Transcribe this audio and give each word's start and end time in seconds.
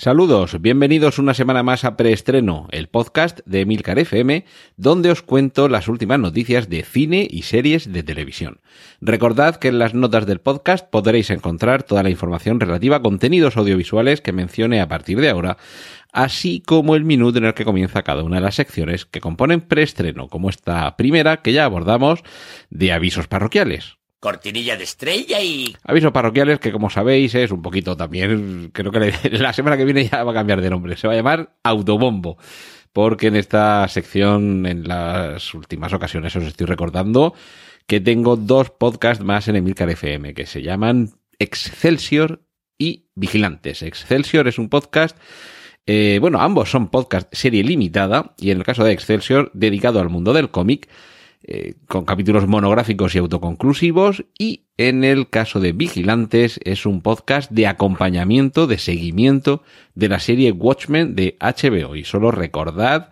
Saludos, 0.00 0.62
bienvenidos 0.62 1.18
una 1.18 1.34
semana 1.34 1.62
más 1.62 1.84
a 1.84 1.98
Preestreno, 1.98 2.68
el 2.70 2.88
podcast 2.88 3.40
de 3.44 3.60
Emilcar 3.60 3.98
FM, 3.98 4.46
donde 4.78 5.10
os 5.10 5.20
cuento 5.20 5.68
las 5.68 5.88
últimas 5.88 6.18
noticias 6.18 6.70
de 6.70 6.84
cine 6.84 7.28
y 7.30 7.42
series 7.42 7.92
de 7.92 8.02
televisión. 8.02 8.60
Recordad 9.02 9.56
que 9.56 9.68
en 9.68 9.78
las 9.78 9.92
notas 9.92 10.24
del 10.24 10.40
podcast 10.40 10.88
podréis 10.88 11.28
encontrar 11.28 11.82
toda 11.82 12.02
la 12.02 12.08
información 12.08 12.60
relativa 12.60 12.96
a 12.96 13.02
contenidos 13.02 13.58
audiovisuales 13.58 14.22
que 14.22 14.32
mencione 14.32 14.80
a 14.80 14.88
partir 14.88 15.20
de 15.20 15.28
ahora, 15.28 15.58
así 16.14 16.62
como 16.66 16.96
el 16.96 17.04
minuto 17.04 17.36
en 17.36 17.44
el 17.44 17.52
que 17.52 17.66
comienza 17.66 18.02
cada 18.02 18.22
una 18.22 18.36
de 18.36 18.42
las 18.42 18.54
secciones 18.54 19.04
que 19.04 19.20
componen 19.20 19.60
Preestreno, 19.60 20.28
como 20.28 20.48
esta 20.48 20.96
primera 20.96 21.42
que 21.42 21.52
ya 21.52 21.66
abordamos 21.66 22.20
de 22.70 22.94
avisos 22.94 23.28
parroquiales 23.28 23.99
cortinilla 24.20 24.76
de 24.76 24.84
estrella 24.84 25.40
y... 25.40 25.74
Avisos 25.82 26.12
parroquiales 26.12 26.60
que 26.60 26.70
como 26.70 26.90
sabéis 26.90 27.34
es 27.34 27.50
un 27.50 27.62
poquito 27.62 27.96
también, 27.96 28.70
creo 28.72 28.92
que 28.92 29.12
la 29.32 29.52
semana 29.52 29.76
que 29.76 29.84
viene 29.84 30.06
ya 30.06 30.22
va 30.22 30.32
a 30.32 30.34
cambiar 30.34 30.60
de 30.60 30.70
nombre, 30.70 30.96
se 30.96 31.08
va 31.08 31.14
a 31.14 31.16
llamar 31.16 31.56
Autobombo, 31.64 32.36
porque 32.92 33.28
en 33.28 33.36
esta 33.36 33.88
sección 33.88 34.66
en 34.66 34.86
las 34.86 35.54
últimas 35.54 35.92
ocasiones 35.92 36.36
os 36.36 36.44
estoy 36.44 36.66
recordando 36.66 37.34
que 37.86 38.00
tengo 38.00 38.36
dos 38.36 38.70
podcasts 38.70 39.24
más 39.24 39.48
en 39.48 39.56
Emilcar 39.56 39.90
FM 39.90 40.34
que 40.34 40.46
se 40.46 40.62
llaman 40.62 41.10
Excelsior 41.38 42.42
y 42.78 43.08
Vigilantes. 43.14 43.82
Excelsior 43.82 44.46
es 44.46 44.58
un 44.58 44.68
podcast 44.68 45.16
eh, 45.86 46.18
bueno, 46.20 46.40
ambos 46.40 46.70
son 46.70 46.88
podcast 46.88 47.34
serie 47.34 47.64
limitada 47.64 48.34
y 48.38 48.50
en 48.50 48.58
el 48.58 48.64
caso 48.64 48.84
de 48.84 48.92
Excelsior 48.92 49.50
dedicado 49.54 49.98
al 49.98 50.08
mundo 50.08 50.32
del 50.32 50.50
cómic 50.50 50.88
eh, 51.42 51.74
con 51.86 52.04
capítulos 52.04 52.46
monográficos 52.46 53.14
y 53.14 53.18
autoconclusivos 53.18 54.24
y 54.38 54.66
en 54.76 55.04
el 55.04 55.28
caso 55.28 55.60
de 55.60 55.72
Vigilantes 55.72 56.60
es 56.64 56.86
un 56.86 57.00
podcast 57.00 57.50
de 57.50 57.66
acompañamiento, 57.66 58.66
de 58.66 58.78
seguimiento 58.78 59.62
de 59.94 60.08
la 60.08 60.20
serie 60.20 60.52
Watchmen 60.52 61.14
de 61.14 61.38
HBO 61.40 61.96
y 61.96 62.04
solo 62.04 62.30
recordad 62.30 63.10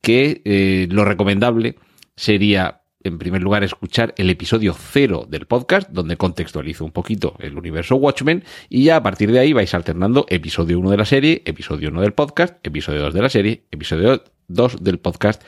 que 0.00 0.42
eh, 0.44 0.86
lo 0.90 1.04
recomendable 1.04 1.76
sería 2.14 2.82
en 3.06 3.18
primer 3.18 3.42
lugar 3.42 3.64
escuchar 3.64 4.14
el 4.16 4.30
episodio 4.30 4.74
cero 4.74 5.26
del 5.28 5.46
podcast, 5.46 5.90
donde 5.90 6.16
contextualizo 6.16 6.84
un 6.84 6.92
poquito 6.92 7.36
el 7.38 7.56
universo 7.56 7.96
Watchmen, 7.96 8.44
y 8.68 8.84
ya 8.84 8.96
a 8.96 9.02
partir 9.02 9.30
de 9.30 9.38
ahí 9.38 9.52
vais 9.52 9.72
alternando 9.74 10.26
episodio 10.28 10.78
1 10.80 10.90
de 10.90 10.96
la 10.96 11.04
serie, 11.04 11.42
episodio 11.44 11.90
1 11.90 12.00
del 12.00 12.12
podcast, 12.12 12.64
episodio 12.66 13.02
2 13.02 13.14
de 13.14 13.22
la 13.22 13.28
serie, 13.28 13.64
episodio 13.70 14.24
2 14.48 14.82
del 14.82 14.98
podcast, 14.98 15.42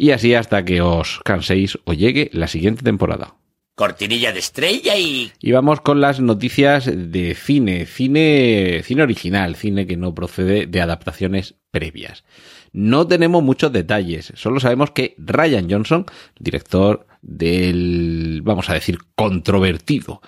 y 0.00 0.12
así 0.12 0.34
hasta 0.34 0.64
que 0.64 0.80
os 0.80 1.20
canséis 1.26 1.78
o 1.84 1.92
llegue 1.92 2.30
la 2.32 2.48
siguiente 2.48 2.82
temporada. 2.82 3.34
Cortinilla 3.74 4.32
de 4.32 4.38
estrella 4.38 4.96
y... 4.96 5.30
Y 5.38 5.52
vamos 5.52 5.82
con 5.82 6.00
las 6.00 6.20
noticias 6.20 6.90
de 6.90 7.34
cine, 7.34 7.84
cine, 7.84 8.80
cine 8.82 9.02
original, 9.02 9.56
cine 9.56 9.86
que 9.86 9.98
no 9.98 10.14
procede 10.14 10.66
de 10.66 10.80
adaptaciones 10.80 11.56
previas. 11.70 12.24
No 12.72 13.06
tenemos 13.06 13.42
muchos 13.42 13.72
detalles, 13.72 14.32
solo 14.36 14.58
sabemos 14.58 14.92
que 14.92 15.14
Ryan 15.18 15.70
Johnson, 15.70 16.06
director 16.38 17.06
del, 17.20 18.40
vamos 18.42 18.70
a 18.70 18.74
decir, 18.74 19.00
controvertido 19.16 20.22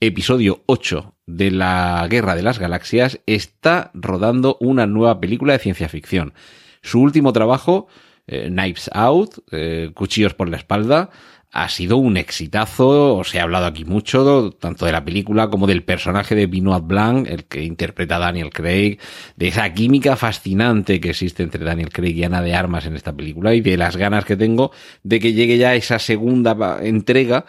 episodio 0.00 0.62
8 0.64 1.16
de 1.26 1.50
la 1.50 2.06
Guerra 2.08 2.34
de 2.34 2.42
las 2.42 2.58
Galaxias, 2.58 3.20
está 3.26 3.90
rodando 3.92 4.56
una 4.58 4.86
nueva 4.86 5.20
película 5.20 5.52
de 5.52 5.58
ciencia 5.58 5.90
ficción. 5.90 6.32
Su 6.80 7.02
último 7.02 7.34
trabajo 7.34 7.88
eh, 8.28 8.48
Knives 8.48 8.90
Out, 8.92 9.38
eh, 9.50 9.90
Cuchillos 9.94 10.34
por 10.34 10.48
la 10.48 10.58
espalda, 10.58 11.10
ha 11.50 11.68
sido 11.68 11.96
un 11.96 12.16
exitazo, 12.16 13.24
se 13.24 13.40
ha 13.40 13.42
hablado 13.42 13.66
aquí 13.66 13.84
mucho, 13.84 14.50
tanto 14.60 14.84
de 14.84 14.92
la 14.92 15.04
película 15.04 15.48
como 15.48 15.66
del 15.66 15.82
personaje 15.82 16.34
de 16.34 16.46
Benoit 16.46 16.84
Blanc, 16.84 17.26
el 17.26 17.44
que 17.44 17.62
interpreta 17.62 18.16
a 18.16 18.18
Daniel 18.18 18.50
Craig, 18.50 18.98
de 19.36 19.48
esa 19.48 19.72
química 19.72 20.16
fascinante 20.16 21.00
que 21.00 21.10
existe 21.10 21.42
entre 21.42 21.64
Daniel 21.64 21.90
Craig 21.90 22.14
y 22.14 22.24
Ana 22.24 22.42
de 22.42 22.54
Armas 22.54 22.86
en 22.86 22.96
esta 22.96 23.14
película 23.14 23.54
y 23.54 23.60
de 23.62 23.76
las 23.76 23.96
ganas 23.96 24.24
que 24.24 24.36
tengo 24.36 24.72
de 25.02 25.20
que 25.20 25.32
llegue 25.32 25.56
ya 25.56 25.74
esa 25.74 25.98
segunda 25.98 26.78
entrega 26.82 27.46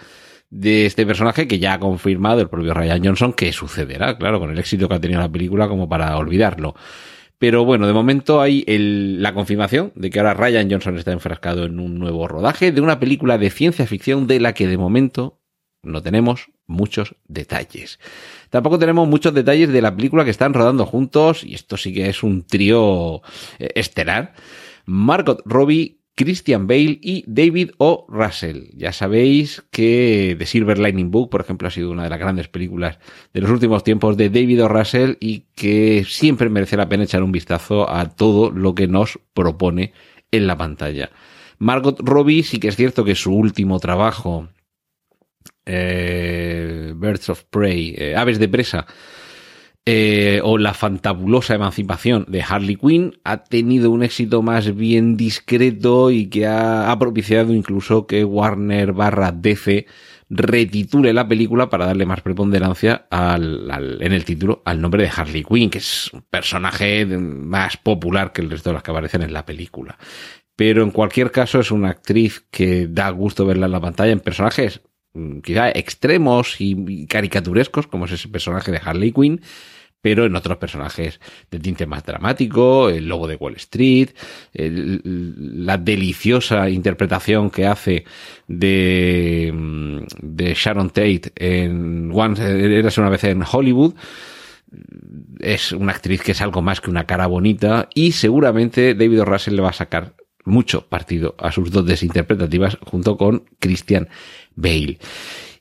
de 0.49 0.85
este 0.85 1.05
personaje 1.05 1.47
que 1.47 1.59
ya 1.59 1.73
ha 1.73 1.79
confirmado 1.79 2.41
el 2.41 2.49
propio 2.49 2.73
Ryan 2.73 3.03
Johnson 3.03 3.33
que 3.33 3.51
sucederá, 3.51 4.17
claro, 4.17 4.39
con 4.39 4.49
el 4.49 4.57
éxito 4.57 4.87
que 4.87 4.95
ha 4.95 4.99
tenido 4.99 5.19
la 5.19 5.29
película 5.29 5.67
como 5.67 5.87
para 5.87 6.15
olvidarlo. 6.17 6.73
Pero 7.39 7.63
bueno, 7.63 7.87
de 7.87 7.93
momento 7.93 8.41
hay 8.41 8.65
la 8.67 9.33
confirmación 9.33 9.93
de 9.95 10.09
que 10.09 10.19
ahora 10.19 10.33
Ryan 10.33 10.69
Johnson 10.69 10.97
está 10.97 11.13
enfrascado 11.13 11.63
en 11.63 11.79
un 11.79 11.97
nuevo 11.97 12.27
rodaje 12.27 12.73
de 12.73 12.81
una 12.81 12.99
película 12.99 13.37
de 13.37 13.49
ciencia 13.49 13.87
ficción 13.87 14.27
de 14.27 14.41
la 14.41 14.53
que 14.53 14.67
de 14.67 14.77
momento 14.77 15.39
no 15.81 16.01
tenemos 16.01 16.51
muchos 16.67 17.15
detalles. 17.27 17.99
Tampoco 18.49 18.77
tenemos 18.77 19.07
muchos 19.07 19.33
detalles 19.33 19.69
de 19.69 19.81
la 19.81 19.95
película 19.95 20.25
que 20.25 20.31
están 20.31 20.53
rodando 20.53 20.85
juntos, 20.85 21.45
y 21.45 21.55
esto 21.55 21.77
sí 21.77 21.93
que 21.93 22.09
es 22.09 22.23
un 22.23 22.43
trío 22.43 23.21
eh, 23.57 23.69
estelar. 23.75 24.33
Margot 24.85 25.41
Robbie, 25.45 25.98
Christian 26.19 26.67
Bale 26.67 26.99
y 27.01 27.23
David 27.27 27.71
O. 27.77 28.05
Russell. 28.09 28.71
Ya 28.75 28.91
sabéis 28.91 29.63
que 29.71 30.35
The 30.37 30.45
Silver 30.45 30.77
Lightning 30.77 31.11
Book, 31.11 31.29
por 31.29 31.39
ejemplo, 31.39 31.69
ha 31.69 31.71
sido 31.71 31.91
una 31.91 32.03
de 32.03 32.09
las 32.09 32.19
grandes 32.19 32.49
películas 32.49 32.99
de 33.33 33.39
los 33.39 33.49
últimos 33.49 33.85
tiempos 33.85 34.17
de 34.17 34.29
David 34.29 34.65
O. 34.65 34.67
Russell 34.67 35.13
y 35.21 35.45
que 35.55 36.03
siempre 36.05 36.49
merece 36.49 36.75
la 36.75 36.89
pena 36.89 37.05
echar 37.05 37.23
un 37.23 37.31
vistazo 37.31 37.89
a 37.89 38.09
todo 38.09 38.51
lo 38.51 38.75
que 38.75 38.89
nos 38.89 39.17
propone 39.33 39.93
en 40.29 40.45
la 40.45 40.57
pantalla. 40.57 41.09
Margot 41.57 41.97
Robbie 42.01 42.43
sí 42.43 42.59
que 42.59 42.67
es 42.67 42.75
cierto 42.75 43.05
que 43.05 43.15
su 43.15 43.33
último 43.33 43.79
trabajo, 43.79 44.49
eh, 45.65 46.91
Birds 46.97 47.29
of 47.29 47.45
Prey, 47.45 47.95
eh, 47.97 48.17
Aves 48.17 48.39
de 48.39 48.49
Presa, 48.49 48.87
eh, 49.85 50.41
o 50.43 50.57
la 50.57 50.73
fantabulosa 50.73 51.55
emancipación 51.55 52.25
de 52.27 52.43
Harley 52.43 52.75
Quinn 52.75 53.19
ha 53.23 53.43
tenido 53.43 53.89
un 53.91 54.03
éxito 54.03 54.41
más 54.41 54.75
bien 54.75 55.17
discreto 55.17 56.11
y 56.11 56.27
que 56.27 56.45
ha, 56.45 56.95
propiciado 56.99 57.53
incluso 57.53 58.05
que 58.05 58.23
Warner 58.23 58.93
barra 58.93 59.31
DC 59.31 59.87
retitule 60.29 61.11
la 61.11 61.27
película 61.27 61.69
para 61.69 61.87
darle 61.87 62.05
más 62.05 62.21
preponderancia 62.21 63.07
al, 63.09 63.97
en 63.99 64.13
el 64.13 64.25
título 64.25 64.61
al 64.63 64.79
nombre 64.79 65.03
de 65.03 65.11
Harley 65.15 65.43
Quinn, 65.43 65.69
que 65.69 65.79
es 65.79 66.11
un 66.13 66.21
personaje 66.21 67.05
más 67.05 67.77
popular 67.77 68.31
que 68.31 68.41
el 68.41 68.51
resto 68.51 68.69
de 68.69 68.75
las 68.75 68.83
que 68.83 68.91
aparecen 68.91 69.23
en 69.23 69.33
la 69.33 69.45
película. 69.45 69.97
Pero 70.55 70.83
en 70.83 70.91
cualquier 70.91 71.31
caso 71.31 71.61
es 71.61 71.71
una 71.71 71.89
actriz 71.89 72.45
que 72.51 72.87
da 72.87 73.09
gusto 73.09 73.45
verla 73.45 73.67
en 73.67 73.71
la 73.71 73.81
pantalla 73.81 74.11
en 74.11 74.19
personajes 74.19 74.81
quizá 75.43 75.69
extremos 75.69 76.55
y 76.59 77.07
caricaturescos, 77.07 77.87
como 77.87 78.05
es 78.05 78.11
ese 78.11 78.27
personaje 78.27 78.71
de 78.71 78.81
Harley 78.83 79.11
Quinn, 79.11 79.41
pero 80.01 80.25
en 80.25 80.35
otros 80.35 80.57
personajes 80.57 81.19
de 81.51 81.59
tinte 81.59 81.85
más 81.85 82.05
dramático, 82.05 82.89
el 82.89 83.07
lobo 83.07 83.27
de 83.27 83.35
Wall 83.35 83.55
Street, 83.55 84.09
la 84.53 85.77
deliciosa 85.77 86.69
interpretación 86.69 87.49
que 87.49 87.65
hace 87.65 88.05
de, 88.47 89.51
de 90.21 90.53
Sharon 90.53 90.89
Tate 90.89 91.31
en 91.35 92.11
Once, 92.13 92.77
eras 92.77 92.97
una 92.97 93.09
vez 93.09 93.25
en 93.25 93.43
Hollywood, 93.49 93.93
es 95.39 95.71
una 95.71 95.91
actriz 95.91 96.21
que 96.21 96.31
es 96.31 96.41
algo 96.41 96.61
más 96.61 96.79
que 96.79 96.89
una 96.89 97.05
cara 97.05 97.27
bonita 97.27 97.89
y 97.93 98.11
seguramente 98.11 98.93
David 98.93 99.23
Russell 99.23 99.55
le 99.55 99.61
va 99.61 99.69
a 99.69 99.73
sacar 99.73 100.13
mucho 100.45 100.87
partido 100.87 101.35
a 101.37 101.51
sus 101.51 101.71
dotes 101.71 102.03
interpretativas 102.03 102.77
junto 102.85 103.17
con 103.17 103.43
Christian 103.59 104.09
Bale. 104.55 104.99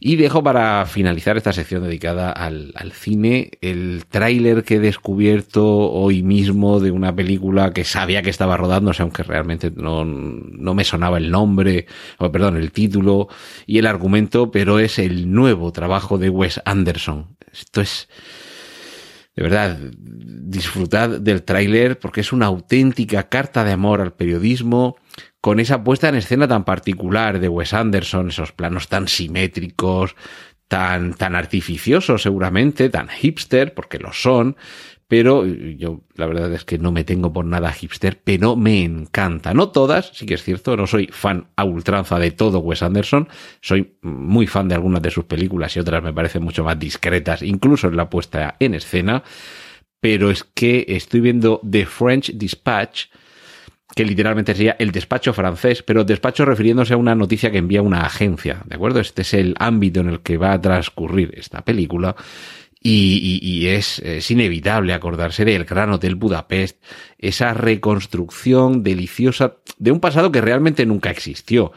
Y 0.01 0.15
dejo 0.15 0.45
para 0.45 0.87
finalizar 0.87 1.37
esta 1.37 1.53
sección 1.53 1.83
dedicada 1.83 2.31
al, 2.31 2.73
cine 2.93 3.51
el 3.61 4.05
tráiler 4.09 4.63
que 4.63 4.77
he 4.77 4.81
descubierto 4.81 5.67
hoy 5.91 6.23
mismo 6.23 6.79
de 6.79 6.93
una 6.93 7.15
película 7.15 7.73
que 7.73 7.83
sabía 7.83 8.23
que 8.23 8.31
estaba 8.31 8.57
rodándose, 8.57 9.03
aunque 9.03 9.25
realmente 9.25 9.73
no, 9.75 10.05
no 10.05 10.75
me 10.75 10.85
sonaba 10.85 11.19
el 11.19 11.33
nombre, 11.33 11.87
o 12.19 12.31
perdón, 12.31 12.57
el 12.57 12.71
título 12.71 13.29
y 13.67 13.79
el 13.79 13.87
argumento, 13.87 14.53
pero 14.53 14.79
es 14.79 15.01
el 15.01 15.33
nuevo 15.33 15.73
trabajo 15.73 16.17
de 16.17 16.29
Wes 16.29 16.61
Anderson. 16.65 17.37
Esto 17.53 17.81
es, 17.81 18.09
de 19.39 19.45
verdad, 19.45 19.79
disfrutad 19.79 21.21
del 21.21 21.45
tráiler 21.45 21.97
porque 22.01 22.23
es 22.23 22.33
una 22.33 22.47
auténtica 22.47 23.29
carta 23.29 23.63
de 23.63 23.71
amor 23.71 24.01
al 24.01 24.13
periodismo, 24.13 24.97
con 25.41 25.61
esa 25.61 25.85
puesta 25.85 26.09
en 26.09 26.17
escena 26.17 26.49
tan 26.49 26.65
particular 26.65 27.39
de 27.39 27.49
Wes 27.49 27.73
Anderson, 27.73 28.31
esos 28.31 28.51
planos 28.51 28.89
tan 28.89 29.07
simétricos, 29.07 30.17
tan, 30.67 31.15
tan 31.15 31.37
artificiosos 31.37 32.21
seguramente, 32.21 32.89
tan 32.89 33.09
hipster, 33.09 33.75
porque 33.75 34.01
lo 34.01 34.13
son, 34.13 34.57
pero 35.09 35.47
yo 35.47 36.03
la 36.17 36.27
verdad 36.27 36.53
es 36.53 36.65
que 36.65 36.79
no 36.79 36.93
me 36.93 37.03
tengo 37.03 37.33
por 37.33 37.47
nada 37.47 37.73
hipster, 37.73 38.21
pero 38.23 38.57
me 38.57 38.85
encanta. 38.85 39.55
No 39.55 39.71
todas, 39.71 40.11
sí 40.15 40.27
que 40.27 40.35
es 40.35 40.43
cierto, 40.43 40.77
no 40.77 40.87
soy 40.87 41.09
fan 41.11 41.49
a 41.57 41.65
ultranza 41.65 42.19
de 42.19 42.31
todo 42.31 42.59
Wes 42.59 42.83
Anderson, 42.83 43.29
soy 43.63 43.97
muy 44.03 44.47
fan 44.47 44.69
de 44.69 44.75
algunas 44.75 45.01
de 45.01 45.11
sus 45.11 45.25
películas 45.25 45.75
y 45.77 45.81
otras 45.81 46.03
me 46.03 46.13
parecen 46.13 46.43
mucho 46.43 46.63
más 46.63 46.79
discretas, 46.79 47.43
incluso 47.43 47.89
en 47.89 47.97
la 47.97 48.11
puesta 48.11 48.57
en 48.61 48.75
escena, 48.75 49.23
pero 49.99 50.31
es 50.31 50.45
que 50.45 50.85
estoy 50.89 51.21
viendo 51.21 51.61
The 51.69 51.87
French 51.87 52.33
Dispatch, 52.35 53.07
que 53.97 54.05
literalmente 54.05 54.55
sería 54.55 54.77
el 54.79 54.93
despacho 54.93 55.33
francés, 55.33 55.83
pero 55.83 56.05
despacho 56.05 56.45
refiriéndose 56.45 56.93
a 56.93 56.99
una 56.99 57.15
noticia 57.15 57.51
que 57.51 57.59
envía 57.59 57.81
una 57.81 58.03
agencia, 58.03 58.63
¿de 58.67 58.77
acuerdo? 58.77 59.01
Este 59.01 59.23
es 59.23 59.33
el 59.33 59.55
ámbito 59.59 60.01
en 60.01 60.11
el 60.11 60.21
que 60.21 60.37
va 60.37 60.53
a 60.53 60.61
transcurrir 60.61 61.33
esta 61.35 61.65
película. 61.65 62.15
Y, 62.81 63.67
es, 63.67 63.99
es, 63.99 64.31
inevitable 64.31 64.95
acordarse 64.95 65.45
del 65.45 65.65
Gran 65.65 65.91
Hotel 65.91 66.15
Budapest, 66.15 66.83
esa 67.19 67.53
reconstrucción 67.53 68.83
deliciosa 68.83 69.57
de 69.79 69.91
un 69.91 70.01
pasado 70.01 70.31
que 70.31 70.41
realmente 70.41 70.87
nunca 70.87 71.11
existió. 71.11 71.73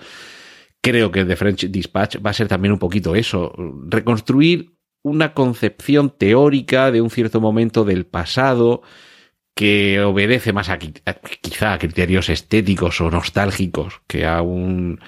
Creo 0.81 1.11
que 1.11 1.25
The 1.25 1.35
French 1.35 1.65
Dispatch 1.69 2.17
va 2.25 2.29
a 2.29 2.33
ser 2.33 2.47
también 2.47 2.71
un 2.71 2.79
poquito 2.79 3.15
eso, 3.15 3.53
reconstruir 3.87 4.75
una 5.03 5.33
concepción 5.33 6.11
teórica 6.15 6.91
de 6.91 7.01
un 7.01 7.09
cierto 7.09 7.41
momento 7.41 7.83
del 7.83 8.05
pasado, 8.05 8.83
que 9.55 10.01
obedece 10.01 10.53
más 10.53 10.69
a, 10.69 10.79
quizá 10.79 11.73
a 11.73 11.79
criterios 11.79 12.29
estéticos 12.29 13.01
o 13.01 13.11
nostálgicos 13.11 14.01
que 14.07 14.25
a 14.25 14.41
un 14.41 14.99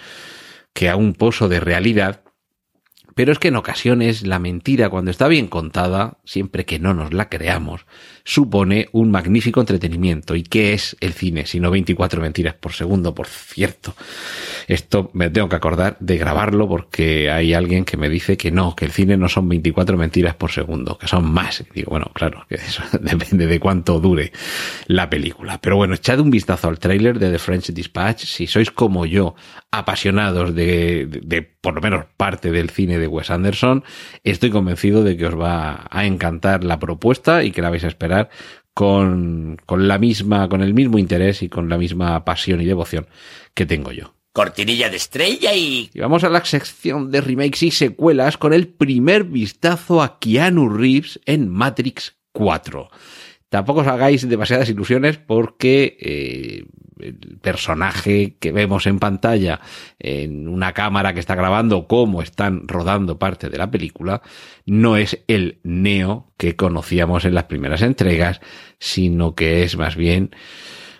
que 0.73 0.89
a 0.89 0.95
un 0.95 1.13
pozo 1.13 1.49
de 1.49 1.59
realidad 1.59 2.22
pero 3.15 3.31
es 3.31 3.39
que 3.39 3.49
en 3.49 3.55
ocasiones 3.55 4.25
la 4.25 4.39
mentira, 4.39 4.89
cuando 4.89 5.11
está 5.11 5.27
bien 5.27 5.47
contada, 5.47 6.17
siempre 6.25 6.65
que 6.65 6.79
no 6.79 6.93
nos 6.93 7.13
la 7.13 7.29
creamos, 7.29 7.85
supone 8.23 8.87
un 8.93 9.11
magnífico 9.11 9.59
entretenimiento. 9.59 10.35
¿Y 10.35 10.43
qué 10.43 10.73
es 10.73 10.95
el 11.01 11.13
cine? 11.13 11.45
Sino 11.45 11.69
24 11.69 12.21
mentiras 12.21 12.53
por 12.53 12.73
segundo, 12.73 13.13
por 13.13 13.27
cierto. 13.27 13.95
Esto 14.67 15.09
me 15.13 15.29
tengo 15.29 15.49
que 15.49 15.57
acordar 15.57 15.97
de 15.99 16.17
grabarlo 16.17 16.67
porque 16.67 17.29
hay 17.29 17.53
alguien 17.53 17.83
que 17.83 17.97
me 17.97 18.09
dice 18.09 18.37
que 18.37 18.51
no, 18.51 18.75
que 18.75 18.85
el 18.85 18.91
cine 18.91 19.17
no 19.17 19.27
son 19.27 19.49
24 19.49 19.97
mentiras 19.97 20.35
por 20.35 20.51
segundo, 20.51 20.97
que 20.97 21.07
son 21.07 21.25
más. 21.25 21.63
digo, 21.73 21.91
bueno, 21.91 22.11
claro, 22.13 22.45
que 22.47 22.55
eso 22.55 22.83
depende 23.01 23.45
de 23.45 23.59
cuánto 23.59 23.99
dure 23.99 24.31
la 24.87 25.09
película. 25.09 25.59
Pero 25.59 25.75
bueno, 25.75 25.95
echad 25.95 26.19
un 26.19 26.31
vistazo 26.31 26.69
al 26.69 26.79
tráiler 26.79 27.19
de 27.19 27.29
The 27.29 27.39
French 27.39 27.73
Dispatch. 27.73 28.23
Si 28.23 28.47
sois 28.47 28.71
como 28.71 29.05
yo, 29.05 29.35
apasionados 29.71 30.55
de, 30.55 31.07
de 31.07 31.41
por 31.41 31.75
lo 31.75 31.81
menos 31.81 32.05
parte 32.15 32.51
del 32.51 32.69
cine 32.69 32.99
de 32.99 33.07
Wes 33.07 33.31
Anderson, 33.31 33.83
estoy 34.23 34.49
convencido 34.49 35.03
de 35.03 35.17
que 35.17 35.25
os 35.25 35.39
va 35.39 35.87
a 35.89 36.05
encantar 36.05 36.63
la 36.63 36.79
propuesta 36.79 37.43
y 37.43 37.51
que 37.51 37.61
la 37.61 37.69
vais 37.69 37.83
a 37.83 37.87
esperar 37.87 38.12
con, 38.73 39.57
con 39.65 39.87
la 39.87 39.97
misma, 39.97 40.49
con 40.49 40.61
el 40.61 40.73
mismo 40.73 40.97
interés 40.97 41.43
y 41.43 41.49
con 41.49 41.69
la 41.69 41.77
misma 41.77 42.25
pasión 42.25 42.61
y 42.61 42.65
devoción 42.65 43.07
que 43.53 43.65
tengo 43.65 43.91
yo. 43.91 44.13
Cortinilla 44.33 44.89
de 44.89 44.97
estrella 44.97 45.53
y... 45.53 45.91
Y 45.93 45.99
vamos 45.99 46.23
a 46.23 46.29
la 46.29 46.43
sección 46.43 47.11
de 47.11 47.21
remakes 47.21 47.61
y 47.61 47.71
secuelas 47.71 48.37
con 48.37 48.51
el 48.51 48.67
primer 48.67 49.25
vistazo 49.25 50.01
a 50.01 50.17
Keanu 50.19 50.69
Reeves 50.69 51.19
en 51.25 51.49
Matrix 51.49 52.15
4. 52.31 52.89
Tampoco 53.49 53.81
os 53.81 53.87
hagáis 53.87 54.27
demasiadas 54.27 54.69
ilusiones 54.69 55.19
porque 55.19 55.97
eh, 55.99 56.65
el 57.03 57.37
personaje 57.41 58.35
que 58.39 58.51
vemos 58.51 58.87
en 58.87 58.99
pantalla 58.99 59.59
en 59.99 60.47
una 60.47 60.73
cámara 60.73 61.13
que 61.13 61.19
está 61.19 61.35
grabando 61.35 61.87
cómo 61.87 62.21
están 62.21 62.67
rodando 62.67 63.19
parte 63.19 63.49
de 63.49 63.57
la 63.57 63.69
película, 63.69 64.21
no 64.65 64.97
es 64.97 65.23
el 65.27 65.59
Neo 65.63 66.31
que 66.37 66.55
conocíamos 66.55 67.25
en 67.25 67.35
las 67.35 67.45
primeras 67.45 67.81
entregas, 67.81 68.41
sino 68.79 69.35
que 69.35 69.63
es 69.63 69.77
más 69.77 69.95
bien 69.95 70.31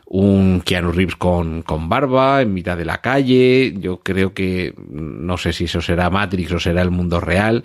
un 0.05 0.61
Keanu 0.61 0.91
Reeves 0.91 1.15
con, 1.15 1.63
con 1.63 1.89
barba 1.89 2.41
en 2.41 2.53
mitad 2.53 2.77
de 2.77 2.85
la 2.85 3.01
calle. 3.01 3.73
Yo 3.79 4.01
creo 4.01 4.33
que 4.33 4.75
no 4.77 5.37
sé 5.37 5.53
si 5.53 5.63
eso 5.65 5.81
será 5.81 6.09
Matrix 6.09 6.51
o 6.51 6.59
será 6.59 6.81
el 6.81 6.91
mundo 6.91 7.19
real, 7.19 7.63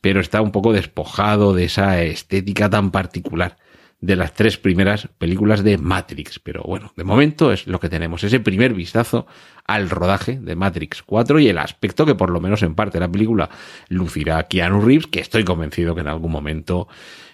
pero 0.00 0.20
está 0.20 0.42
un 0.42 0.50
poco 0.50 0.72
despojado 0.72 1.54
de 1.54 1.64
esa 1.64 2.02
estética 2.02 2.68
tan 2.68 2.90
particular 2.90 3.56
de 4.00 4.16
las 4.16 4.32
tres 4.32 4.58
primeras 4.58 5.08
películas 5.18 5.64
de 5.64 5.78
Matrix. 5.78 6.38
Pero 6.38 6.62
bueno, 6.62 6.92
de 6.96 7.04
momento 7.04 7.52
es 7.52 7.66
lo 7.66 7.80
que 7.80 7.88
tenemos, 7.88 8.22
ese 8.24 8.40
primer 8.40 8.74
vistazo 8.74 9.26
al 9.64 9.90
rodaje 9.90 10.38
de 10.40 10.56
Matrix 10.56 11.02
4 11.02 11.40
y 11.40 11.48
el 11.48 11.58
aspecto 11.58 12.06
que 12.06 12.14
por 12.14 12.30
lo 12.30 12.40
menos 12.40 12.62
en 12.62 12.74
parte 12.74 12.98
de 12.98 13.06
la 13.06 13.12
película 13.12 13.50
lucirá 13.88 14.42
Keanu 14.44 14.80
Reeves, 14.80 15.06
que 15.08 15.20
estoy 15.20 15.44
convencido 15.44 15.94
que 15.94 16.00
en 16.00 16.08
algún 16.08 16.32
momento 16.32 16.88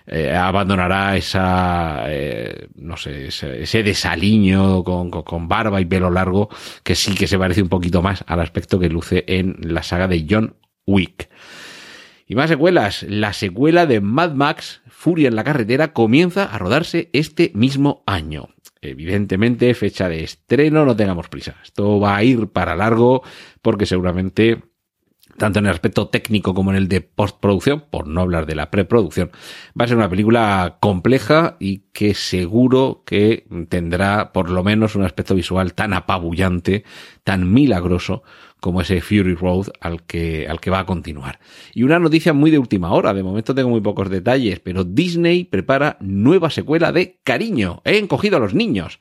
eh, 0.06 0.34
abandonará 0.34 1.16
esa, 1.16 2.05
eh, 2.08 2.69
no 2.75 2.96
sé, 2.96 3.28
ese, 3.28 3.82
desaliño 3.82 4.84
con, 4.84 5.11
con, 5.11 5.49
barba 5.49 5.81
y 5.81 5.87
pelo 5.87 6.11
largo 6.11 6.50
que 6.82 6.94
sí 6.94 7.14
que 7.14 7.26
se 7.26 7.38
parece 7.38 7.62
un 7.62 7.70
poquito 7.70 8.02
más 8.02 8.22
al 8.26 8.40
aspecto 8.40 8.78
que 8.78 8.90
luce 8.90 9.25
en 9.26 9.56
la 9.62 9.82
saga 9.82 10.08
de 10.08 10.26
John 10.28 10.56
Wick. 10.87 11.31
Y 12.26 12.35
más 12.35 12.49
secuelas. 12.49 13.05
La 13.09 13.32
secuela 13.32 13.87
de 13.87 14.00
Mad 14.00 14.32
Max 14.32 14.82
Furia 14.88 15.29
en 15.29 15.37
la 15.37 15.44
carretera 15.44 15.93
comienza 15.93 16.44
a 16.44 16.59
rodarse 16.59 17.11
este 17.12 17.53
mismo 17.55 18.03
año. 18.06 18.49
Evidentemente, 18.81 19.75
fecha 19.75 20.09
de 20.09 20.25
estreno, 20.25 20.85
no 20.85 20.97
tengamos 20.97 21.29
prisa. 21.29 21.56
Esto 21.62 22.00
va 22.00 22.17
a 22.17 22.25
ir 22.25 22.49
para 22.49 22.76
largo 22.76 23.23
porque 23.62 23.87
seguramente 23.87 24.62
tanto 25.37 25.59
en 25.59 25.67
el 25.67 25.73
aspecto 25.73 26.09
técnico 26.09 26.55
como 26.55 26.71
en 26.71 26.76
el 26.76 26.88
de 26.88 27.00
postproducción, 27.00 27.85
por 27.91 28.06
no 28.06 28.21
hablar 28.21 28.47
de 28.47 28.55
la 28.55 28.71
preproducción, 28.71 29.31
va 29.79 29.85
a 29.85 29.88
ser 29.88 29.97
una 29.97 30.09
película 30.09 30.79
compleja 30.81 31.56
y 31.59 31.85
que 31.93 32.15
seguro 32.15 33.03
que 33.05 33.47
tendrá 33.69 34.32
por 34.32 34.50
lo 34.50 34.62
menos 34.62 34.94
un 34.94 35.05
aspecto 35.05 35.35
visual 35.35 35.75
tan 35.75 35.93
apabullante, 35.93 36.85
tan 37.25 37.53
milagroso 37.53 38.23
como 38.64 38.81
ese 38.81 39.02
Fury 39.02 39.34
Road 39.34 39.66
al 39.78 40.05
que, 40.05 40.46
al 40.49 40.58
que 40.58 40.70
va 40.70 40.78
a 40.78 40.87
continuar. 40.87 41.38
Y 41.75 41.82
una 41.82 41.99
noticia 41.99 42.32
muy 42.32 42.50
de 42.50 42.58
última 42.58 42.93
hora, 42.93 43.12
de 43.12 43.22
momento 43.22 43.55
tengo 43.55 43.69
muy 43.69 43.82
pocos 43.82 44.08
detalles, 44.08 44.58
pero 44.58 44.84
Disney 44.84 45.44
prepara 45.44 45.99
nueva 46.00 46.49
secuela 46.49 46.90
de 46.90 47.20
Cariño, 47.22 47.82
he 47.84 47.99
encogido 47.99 48.38
a 48.38 48.40
los 48.40 48.55
niños, 48.55 49.00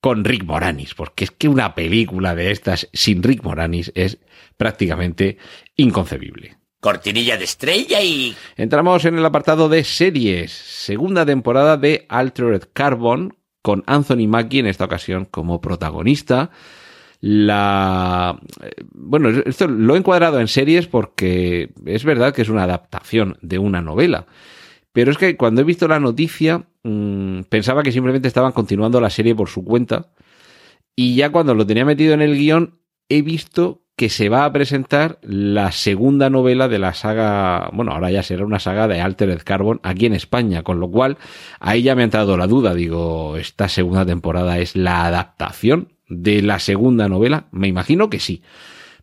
con 0.00 0.24
Rick 0.24 0.42
Moranis, 0.42 0.94
porque 0.94 1.22
es 1.22 1.30
que 1.30 1.46
una 1.46 1.76
película 1.76 2.34
de 2.34 2.50
estas 2.50 2.88
sin 2.92 3.22
Rick 3.22 3.44
Moranis 3.44 3.92
es 3.94 4.18
prácticamente 4.56 5.38
inconcebible. 5.76 6.56
Cortinilla 6.80 7.36
de 7.36 7.44
estrella 7.44 8.02
y... 8.02 8.34
Entramos 8.56 9.04
en 9.04 9.16
el 9.16 9.24
apartado 9.24 9.68
de 9.68 9.84
series, 9.84 10.50
segunda 10.50 11.24
temporada 11.24 11.76
de 11.76 12.06
Altered 12.08 12.64
Carbon, 12.72 13.36
con 13.62 13.84
Anthony 13.86 14.26
Mackie 14.26 14.58
en 14.58 14.66
esta 14.66 14.86
ocasión 14.86 15.26
como 15.26 15.60
protagonista 15.60 16.50
la 17.20 18.40
bueno, 18.92 19.28
esto 19.28 19.68
lo 19.68 19.94
he 19.94 19.98
encuadrado 19.98 20.40
en 20.40 20.48
series 20.48 20.86
porque 20.86 21.70
es 21.84 22.04
verdad 22.04 22.34
que 22.34 22.42
es 22.42 22.48
una 22.48 22.64
adaptación 22.64 23.36
de 23.42 23.58
una 23.58 23.82
novela. 23.82 24.26
Pero 24.92 25.12
es 25.12 25.18
que 25.18 25.36
cuando 25.36 25.60
he 25.60 25.64
visto 25.64 25.86
la 25.86 26.00
noticia 26.00 26.64
mmm, 26.82 27.42
pensaba 27.48 27.82
que 27.82 27.92
simplemente 27.92 28.28
estaban 28.28 28.52
continuando 28.52 29.00
la 29.00 29.10
serie 29.10 29.34
por 29.34 29.48
su 29.48 29.64
cuenta 29.64 30.12
y 30.96 31.14
ya 31.14 31.30
cuando 31.30 31.54
lo 31.54 31.66
tenía 31.66 31.84
metido 31.84 32.14
en 32.14 32.22
el 32.22 32.36
guion 32.36 32.80
he 33.08 33.22
visto 33.22 33.82
que 33.96 34.08
se 34.08 34.30
va 34.30 34.46
a 34.46 34.52
presentar 34.52 35.18
la 35.20 35.72
segunda 35.72 36.30
novela 36.30 36.68
de 36.68 36.78
la 36.78 36.94
saga, 36.94 37.68
bueno, 37.74 37.92
ahora 37.92 38.10
ya 38.10 38.22
será 38.22 38.46
una 38.46 38.58
saga 38.58 38.88
de 38.88 38.98
Altered 38.98 39.42
Carbon 39.44 39.78
aquí 39.82 40.06
en 40.06 40.14
España, 40.14 40.62
con 40.62 40.80
lo 40.80 40.90
cual 40.90 41.18
ahí 41.58 41.82
ya 41.82 41.94
me 41.94 42.00
ha 42.00 42.04
entrado 42.04 42.38
la 42.38 42.46
duda, 42.46 42.74
digo, 42.74 43.36
¿esta 43.36 43.68
segunda 43.68 44.06
temporada 44.06 44.58
es 44.58 44.74
la 44.74 45.04
adaptación 45.04 45.88
de 46.10 46.42
la 46.42 46.58
segunda 46.58 47.08
novela? 47.08 47.46
Me 47.52 47.68
imagino 47.68 48.10
que 48.10 48.20
sí. 48.20 48.42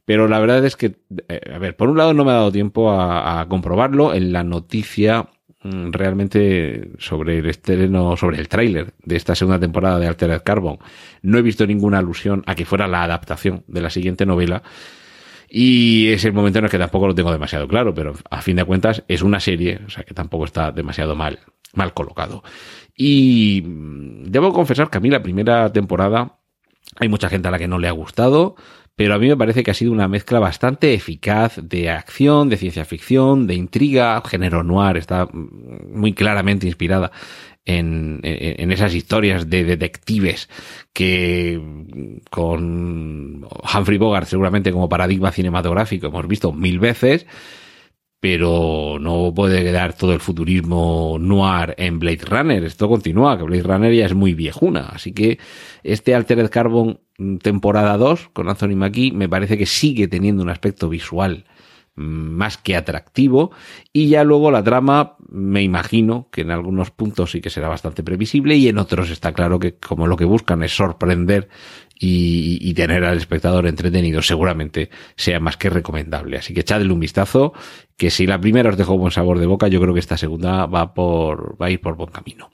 Pero 0.07 0.29
la 0.29 0.39
verdad 0.39 0.63
es 0.63 0.77
que, 0.77 0.95
eh, 1.27 1.41
a 1.53 1.57
ver, 1.57 1.75
por 1.75 1.89
un 1.89 1.97
lado 1.97 2.13
no 2.13 2.23
me 2.23 2.31
ha 2.31 2.35
dado 2.35 2.51
tiempo 2.51 2.91
a, 2.91 3.45
comprobarlo. 3.49 4.13
En 4.13 4.31
la 4.31 4.41
noticia 4.41 5.27
mm, 5.63 5.91
realmente 5.91 6.91
sobre 6.97 7.39
el 7.39 7.45
estreno, 7.47 8.15
sobre 8.15 8.39
el 8.39 8.47
tráiler 8.47 8.93
de 9.03 9.17
esta 9.17 9.35
segunda 9.35 9.59
temporada 9.59 9.99
de 9.99 10.07
Altered 10.07 10.43
Carbon, 10.43 10.77
no 11.23 11.37
he 11.37 11.41
visto 11.41 11.67
ninguna 11.67 11.97
alusión 11.97 12.41
a 12.45 12.55
que 12.55 12.63
fuera 12.63 12.87
la 12.87 13.03
adaptación 13.03 13.65
de 13.67 13.81
la 13.81 13.89
siguiente 13.89 14.25
novela. 14.25 14.63
Y 15.49 16.07
es 16.07 16.23
el 16.23 16.31
momento 16.31 16.59
en 16.59 16.65
el 16.65 16.71
que 16.71 16.77
tampoco 16.79 17.07
lo 17.07 17.15
tengo 17.15 17.33
demasiado 17.33 17.67
claro, 17.67 17.93
pero 17.93 18.13
a 18.29 18.41
fin 18.41 18.55
de 18.55 18.63
cuentas 18.63 19.03
es 19.09 19.21
una 19.21 19.41
serie, 19.41 19.81
o 19.85 19.89
sea 19.89 20.03
que 20.03 20.13
tampoco 20.13 20.45
está 20.45 20.71
demasiado 20.71 21.15
mal, 21.15 21.39
mal 21.73 21.93
colocado. 21.93 22.43
Y 22.95 23.61
mm, 23.65 24.23
debo 24.23 24.53
confesar 24.53 24.89
que 24.89 24.99
a 24.99 25.01
mí 25.01 25.09
la 25.09 25.21
primera 25.21 25.69
temporada 25.73 26.37
hay 26.95 27.09
mucha 27.09 27.29
gente 27.29 27.47
a 27.47 27.51
la 27.51 27.59
que 27.59 27.67
no 27.67 27.79
le 27.79 27.87
ha 27.87 27.91
gustado, 27.91 28.55
pero 28.95 29.13
a 29.13 29.19
mí 29.19 29.27
me 29.27 29.37
parece 29.37 29.63
que 29.63 29.71
ha 29.71 29.75
sido 29.75 29.91
una 29.91 30.07
mezcla 30.07 30.39
bastante 30.39 30.93
eficaz 30.93 31.59
de 31.61 31.89
acción, 31.91 32.49
de 32.49 32.57
ciencia 32.57 32.83
ficción, 32.83 33.45
de 33.45 33.53
intriga, 33.53 34.21
género 34.25 34.63
noir, 34.63 34.97
está 34.97 35.27
muy 35.31 36.13
claramente 36.13 36.65
inspirada 36.65 37.11
en, 37.65 38.21
en, 38.23 38.71
esas 38.71 38.95
historias 38.95 39.49
de 39.49 39.65
detectives 39.65 40.49
que 40.93 41.61
con 42.31 43.45
Humphrey 43.45 43.97
Bogart 43.97 44.27
seguramente 44.27 44.71
como 44.71 44.87
paradigma 44.87 45.33
cinematográfico 45.33 46.07
hemos 46.07 46.27
visto 46.27 46.53
mil 46.53 46.79
veces 46.79 47.27
pero 48.29 48.97
no 48.99 49.33
puede 49.33 49.63
quedar 49.63 49.93
todo 49.93 50.11
el 50.11 50.19
futurismo 50.19 51.15
noir 51.17 51.73
en 51.77 51.97
Blade 51.97 52.25
Runner. 52.25 52.61
Esto 52.65 52.89
continúa, 52.89 53.37
que 53.37 53.45
Blade 53.45 53.63
Runner 53.63 53.93
ya 53.93 54.05
es 54.05 54.13
muy 54.13 54.33
viejuna. 54.33 54.89
Así 54.89 55.13
que 55.13 55.39
este 55.81 56.13
Altered 56.13 56.49
Carbon 56.49 56.99
mm, 57.17 57.37
temporada 57.37 57.95
2 57.95 58.31
con 58.33 58.49
Anthony 58.49 58.75
Mackie 58.75 59.13
me 59.13 59.29
parece 59.29 59.57
que 59.57 59.65
sigue 59.65 60.09
teniendo 60.09 60.43
un 60.43 60.49
aspecto 60.49 60.89
visual 60.89 61.45
mm, 61.95 62.01
más 62.01 62.57
que 62.57 62.75
atractivo 62.75 63.51
y 63.93 64.09
ya 64.09 64.25
luego 64.25 64.51
la 64.51 64.61
trama 64.61 65.15
me 65.29 65.63
imagino 65.63 66.27
que 66.29 66.41
en 66.41 66.51
algunos 66.51 66.91
puntos 66.91 67.31
sí 67.31 67.39
que 67.39 67.49
será 67.49 67.69
bastante 67.69 68.03
previsible 68.03 68.57
y 68.57 68.67
en 68.67 68.77
otros 68.77 69.09
está 69.09 69.31
claro 69.31 69.57
que 69.57 69.75
como 69.75 70.05
lo 70.05 70.17
que 70.17 70.25
buscan 70.25 70.63
es 70.63 70.75
sorprender 70.75 71.47
y, 71.99 72.73
tener 72.73 73.03
al 73.03 73.17
espectador 73.17 73.65
entretenido 73.65 74.21
seguramente 74.21 74.89
sea 75.15 75.39
más 75.39 75.57
que 75.57 75.69
recomendable. 75.69 76.37
Así 76.37 76.53
que 76.53 76.61
echadle 76.61 76.93
un 76.93 76.99
vistazo, 76.99 77.53
que 77.95 78.11
si 78.11 78.27
la 78.27 78.39
primera 78.39 78.69
os 78.69 78.77
dejó 78.77 78.97
buen 78.97 79.11
sabor 79.11 79.39
de 79.39 79.47
boca, 79.47 79.67
yo 79.67 79.81
creo 79.81 79.93
que 79.93 79.99
esta 79.99 80.17
segunda 80.17 80.67
va 80.67 80.93
por, 80.93 81.59
va 81.59 81.67
a 81.67 81.71
ir 81.71 81.81
por 81.81 81.95
buen 81.95 82.11
camino. 82.11 82.51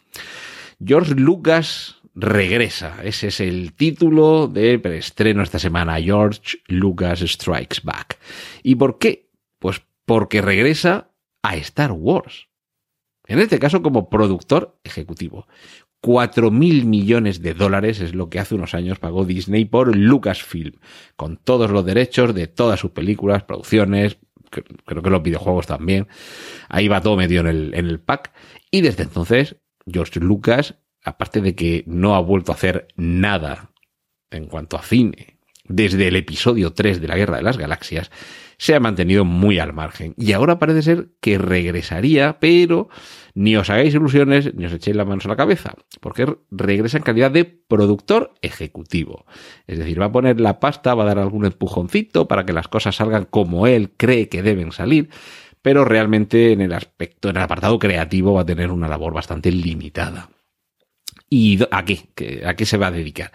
George 0.83 1.15
Lucas 1.15 1.97
regresa. 2.15 2.97
Ese 3.03 3.27
es 3.27 3.39
el 3.39 3.73
título 3.73 4.47
de 4.47 4.81
estreno 4.97 5.43
esta 5.43 5.59
semana. 5.59 6.01
George 6.01 6.59
Lucas 6.67 7.19
Strikes 7.19 7.81
Back. 7.83 8.19
¿Y 8.61 8.75
por 8.75 8.97
qué? 8.97 9.29
Pues 9.59 9.81
porque 10.05 10.41
regresa 10.41 11.09
a 11.41 11.55
Star 11.57 11.91
Wars. 11.91 12.47
En 13.25 13.39
este 13.39 13.59
caso 13.59 13.81
como 13.81 14.09
productor 14.09 14.79
ejecutivo. 14.83 15.47
4 16.03 16.51
mil 16.51 16.85
millones 16.85 17.41
de 17.41 17.53
dólares 17.53 18.01
es 18.01 18.13
lo 18.13 18.29
que 18.29 18.37
hace 18.37 18.55
unos 18.55 18.73
años 18.73 18.99
pagó 18.99 19.23
Disney 19.23 19.63
por 19.63 19.95
Lucasfilm, 19.95 20.73
con 21.15 21.37
todos 21.37 21.71
los 21.71 21.85
derechos 21.85 22.35
de 22.35 22.47
todas 22.47 22.81
sus 22.81 22.91
películas, 22.91 23.43
producciones, 23.43 24.17
creo 24.49 25.01
que 25.01 25.09
los 25.09 25.23
videojuegos 25.23 25.65
también. 25.65 26.09
Ahí 26.67 26.89
va 26.89 26.99
todo 26.99 27.15
medio 27.15 27.39
en 27.39 27.47
el, 27.47 27.73
en 27.73 27.85
el 27.85 28.01
pack. 28.01 28.33
Y 28.69 28.81
desde 28.81 29.03
entonces, 29.03 29.55
George 29.89 30.19
Lucas, 30.19 30.75
aparte 31.05 31.39
de 31.39 31.55
que 31.55 31.85
no 31.87 32.15
ha 32.15 32.19
vuelto 32.19 32.51
a 32.51 32.55
hacer 32.55 32.89
nada 32.97 33.71
en 34.29 34.47
cuanto 34.47 34.75
a 34.75 34.83
cine, 34.83 35.39
desde 35.63 36.09
el 36.09 36.17
episodio 36.17 36.73
3 36.73 36.99
de 36.99 37.07
la 37.07 37.15
Guerra 37.15 37.37
de 37.37 37.43
las 37.43 37.57
Galaxias, 37.57 38.11
se 38.57 38.75
ha 38.75 38.79
mantenido 38.79 39.25
muy 39.25 39.59
al 39.59 39.73
margen. 39.73 40.13
Y 40.17 40.33
ahora 40.33 40.59
parece 40.59 40.81
ser 40.81 41.09
que 41.21 41.37
regresaría, 41.37 42.39
pero 42.39 42.89
ni 43.33 43.55
os 43.55 43.69
hagáis 43.69 43.93
ilusiones 43.93 44.53
ni 44.55 44.65
os 44.65 44.73
echéis 44.73 44.95
las 44.95 45.07
manos 45.07 45.25
a 45.25 45.29
la 45.29 45.35
cabeza, 45.35 45.73
porque 45.99 46.37
regresa 46.51 46.97
en 46.97 47.03
calidad 47.03 47.31
de 47.31 47.45
productor 47.45 48.33
ejecutivo. 48.41 49.25
Es 49.67 49.79
decir, 49.79 49.99
va 49.99 50.05
a 50.05 50.11
poner 50.11 50.39
la 50.39 50.59
pasta, 50.59 50.93
va 50.93 51.03
a 51.03 51.07
dar 51.07 51.19
algún 51.19 51.45
empujoncito 51.45 52.27
para 52.27 52.45
que 52.45 52.53
las 52.53 52.67
cosas 52.67 52.95
salgan 52.95 53.25
como 53.25 53.67
él 53.67 53.91
cree 53.97 54.29
que 54.29 54.43
deben 54.43 54.71
salir, 54.71 55.09
pero 55.61 55.85
realmente 55.85 56.51
en 56.51 56.61
el 56.61 56.73
aspecto, 56.73 57.29
en 57.29 57.37
el 57.37 57.43
apartado 57.43 57.79
creativo 57.79 58.33
va 58.33 58.41
a 58.41 58.45
tener 58.45 58.71
una 58.71 58.87
labor 58.87 59.13
bastante 59.13 59.51
limitada. 59.51 60.29
¿Y 61.29 61.59
a 61.71 61.83
qué? 61.85 62.43
¿A 62.45 62.53
qué 62.55 62.65
se 62.65 62.77
va 62.77 62.87
a 62.87 62.91
dedicar? 62.91 63.31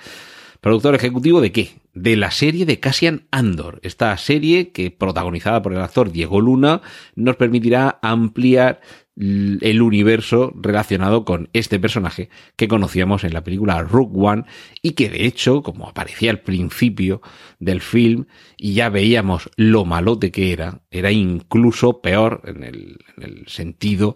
¿Productor 0.61 0.95
ejecutivo 0.95 1.41
de 1.41 1.53
qué? 1.53 1.71
De 2.01 2.15
la 2.15 2.31
serie 2.31 2.65
de 2.65 2.79
Cassian 2.79 3.27
Andor. 3.33 3.81
Esta 3.83 4.17
serie, 4.19 4.71
que 4.71 4.93
protagonizada 4.93 5.63
por 5.63 5.73
el 5.73 5.81
actor 5.81 6.13
Diego 6.13 6.41
Luna, 6.41 6.81
nos 7.17 7.35
permitirá 7.35 7.99
ampliar 8.03 8.81
el 9.17 9.83
universo 9.83 10.53
relacionado 10.55 11.25
con 11.25 11.49
este 11.53 11.81
personaje 11.81 12.31
que 12.55 12.69
conocíamos 12.69 13.25
en 13.25 13.33
la 13.33 13.43
película 13.43 13.83
Rook 13.83 14.17
One 14.17 14.45
y 14.81 14.93
que 14.93 15.11
de 15.11 15.27
hecho, 15.27 15.65
como 15.65 15.89
aparecía 15.89 16.31
al 16.31 16.41
principio 16.41 17.21
del 17.59 17.81
film 17.81 18.27
y 18.57 18.75
ya 18.75 18.91
veíamos 18.91 19.51
lo 19.57 19.85
malote 19.85 20.31
que 20.31 20.53
era, 20.53 20.83
era 20.93 21.11
incluso 21.11 22.01
peor 22.01 22.43
en 22.45 22.63
el, 22.63 22.99
en 23.17 23.23
el 23.25 23.49
sentido 23.49 24.15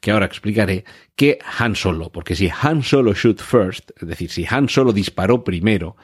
que 0.00 0.10
ahora 0.10 0.26
explicaré 0.26 0.84
que 1.14 1.38
Han 1.58 1.76
Solo, 1.76 2.10
porque 2.10 2.34
si 2.34 2.50
Han 2.60 2.82
Solo 2.82 3.14
shoot 3.14 3.40
first, 3.40 3.92
es 4.02 4.08
decir, 4.08 4.30
si 4.30 4.46
Han 4.50 4.68
Solo 4.68 4.92
disparó 4.92 5.44
primero, 5.44 5.96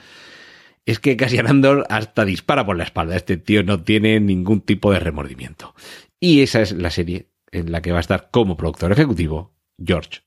es 0.86 1.00
que 1.00 1.16
casi 1.16 1.38
Andor 1.38 1.84
hasta 1.90 2.24
dispara 2.24 2.64
por 2.64 2.76
la 2.76 2.84
espalda. 2.84 3.16
Este 3.16 3.36
tío 3.36 3.62
no 3.64 3.82
tiene 3.82 4.20
ningún 4.20 4.60
tipo 4.60 4.92
de 4.92 5.00
remordimiento. 5.00 5.74
Y 6.20 6.40
esa 6.40 6.62
es 6.62 6.72
la 6.72 6.90
serie 6.90 7.28
en 7.50 7.72
la 7.72 7.82
que 7.82 7.90
va 7.90 7.98
a 7.98 8.00
estar 8.00 8.30
como 8.30 8.56
productor 8.56 8.92
ejecutivo 8.92 9.52
George 9.84 10.22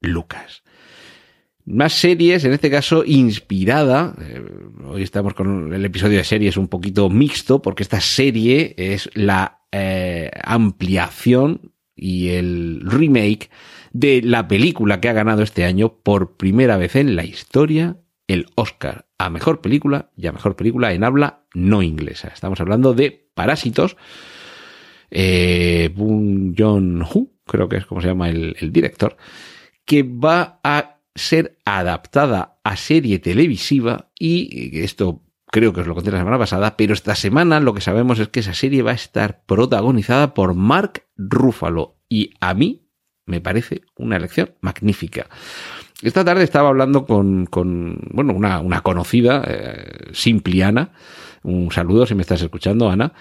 Lucas. 0.00 0.62
Más 1.66 1.94
series, 1.94 2.44
en 2.44 2.52
este 2.52 2.70
caso 2.70 3.04
inspirada. 3.04 4.14
Eh, 4.20 4.42
hoy 4.86 5.02
estamos 5.02 5.34
con 5.34 5.72
el 5.72 5.84
episodio 5.84 6.18
de 6.18 6.24
series 6.24 6.56
un 6.56 6.68
poquito 6.68 7.10
mixto, 7.10 7.60
porque 7.60 7.82
esta 7.82 8.00
serie 8.00 8.74
es 8.76 9.10
la 9.14 9.62
eh, 9.72 10.30
ampliación 10.44 11.72
y 11.96 12.30
el 12.30 12.82
remake 12.84 13.50
de 13.92 14.22
la 14.22 14.46
película 14.46 15.00
que 15.00 15.08
ha 15.08 15.12
ganado 15.12 15.42
este 15.42 15.64
año 15.64 15.96
por 16.02 16.36
primera 16.36 16.76
vez 16.76 16.96
en 16.96 17.16
la 17.16 17.24
historia 17.24 17.96
el 18.26 18.46
Oscar 18.56 19.06
a 19.24 19.30
mejor 19.30 19.62
película 19.62 20.10
y 20.16 20.26
a 20.26 20.32
mejor 20.32 20.54
película 20.54 20.92
en 20.92 21.02
habla 21.02 21.44
no 21.54 21.82
inglesa. 21.82 22.28
Estamos 22.28 22.60
hablando 22.60 22.92
de 22.92 23.30
Parásitos, 23.34 23.96
eh, 25.10 25.90
Boon 25.94 26.54
John-Hu, 26.56 27.32
creo 27.46 27.68
que 27.68 27.76
es 27.78 27.86
como 27.86 28.02
se 28.02 28.08
llama 28.08 28.28
el, 28.28 28.70
director, 28.70 29.16
que 29.86 30.02
va 30.02 30.60
a 30.62 31.00
ser 31.14 31.56
adaptada 31.64 32.58
a 32.64 32.76
serie 32.76 33.18
televisiva 33.18 34.10
y 34.18 34.78
esto 34.80 35.22
creo 35.46 35.72
que 35.72 35.80
os 35.80 35.86
lo 35.86 35.94
conté 35.94 36.10
la 36.10 36.18
semana 36.18 36.38
pasada, 36.38 36.76
pero 36.76 36.92
esta 36.92 37.14
semana 37.14 37.60
lo 37.60 37.72
que 37.72 37.80
sabemos 37.80 38.18
es 38.18 38.28
que 38.28 38.40
esa 38.40 38.54
serie 38.54 38.82
va 38.82 38.90
a 38.90 38.94
estar 38.94 39.44
protagonizada 39.46 40.34
por 40.34 40.54
Mark 40.54 41.04
Ruffalo 41.16 41.96
y 42.10 42.34
a 42.40 42.52
mí 42.52 42.90
me 43.24 43.40
parece 43.40 43.82
una 43.96 44.16
elección 44.16 44.54
magnífica. 44.60 45.28
Esta 46.02 46.24
tarde 46.24 46.44
estaba 46.44 46.68
hablando 46.68 47.06
con, 47.06 47.48
bueno, 48.10 48.34
una, 48.34 48.80
conocida, 48.82 49.42
eh, 49.46 50.10
Simpliana, 50.12 50.90
un 51.42 51.70
saludo 51.70 52.04
si 52.06 52.14
me 52.14 52.22
estás 52.22 52.42
escuchando, 52.42 52.90
Ana, 52.90 53.12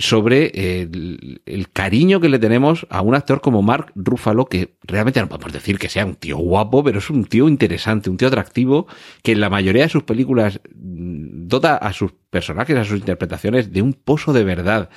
sobre 0.00 0.80
el, 0.82 1.68
cariño 1.72 2.20
que 2.20 2.28
le 2.28 2.38
tenemos 2.38 2.86
a 2.90 3.02
un 3.02 3.14
actor 3.14 3.40
como 3.40 3.62
Mark 3.62 3.92
Ruffalo, 3.94 4.46
que 4.46 4.74
realmente 4.82 5.20
no 5.20 5.28
podemos 5.28 5.52
decir 5.52 5.78
que 5.78 5.88
sea 5.88 6.06
un 6.06 6.16
tío 6.16 6.38
guapo, 6.38 6.82
pero 6.82 6.98
es 6.98 7.10
un 7.10 7.24
tío 7.26 7.48
interesante, 7.48 8.10
un 8.10 8.16
tío 8.16 8.28
atractivo, 8.28 8.86
que 9.22 9.32
en 9.32 9.40
la 9.40 9.50
mayoría 9.50 9.82
de 9.82 9.88
sus 9.88 10.02
películas 10.02 10.60
mm, 10.74 11.46
dota 11.46 11.76
a 11.76 11.92
sus 11.92 12.12
personajes, 12.30 12.76
a 12.76 12.84
sus 12.84 12.98
interpretaciones 12.98 13.72
de 13.72 13.82
un 13.82 13.92
pozo 13.92 14.32
de 14.32 14.44
verdad 14.44 14.90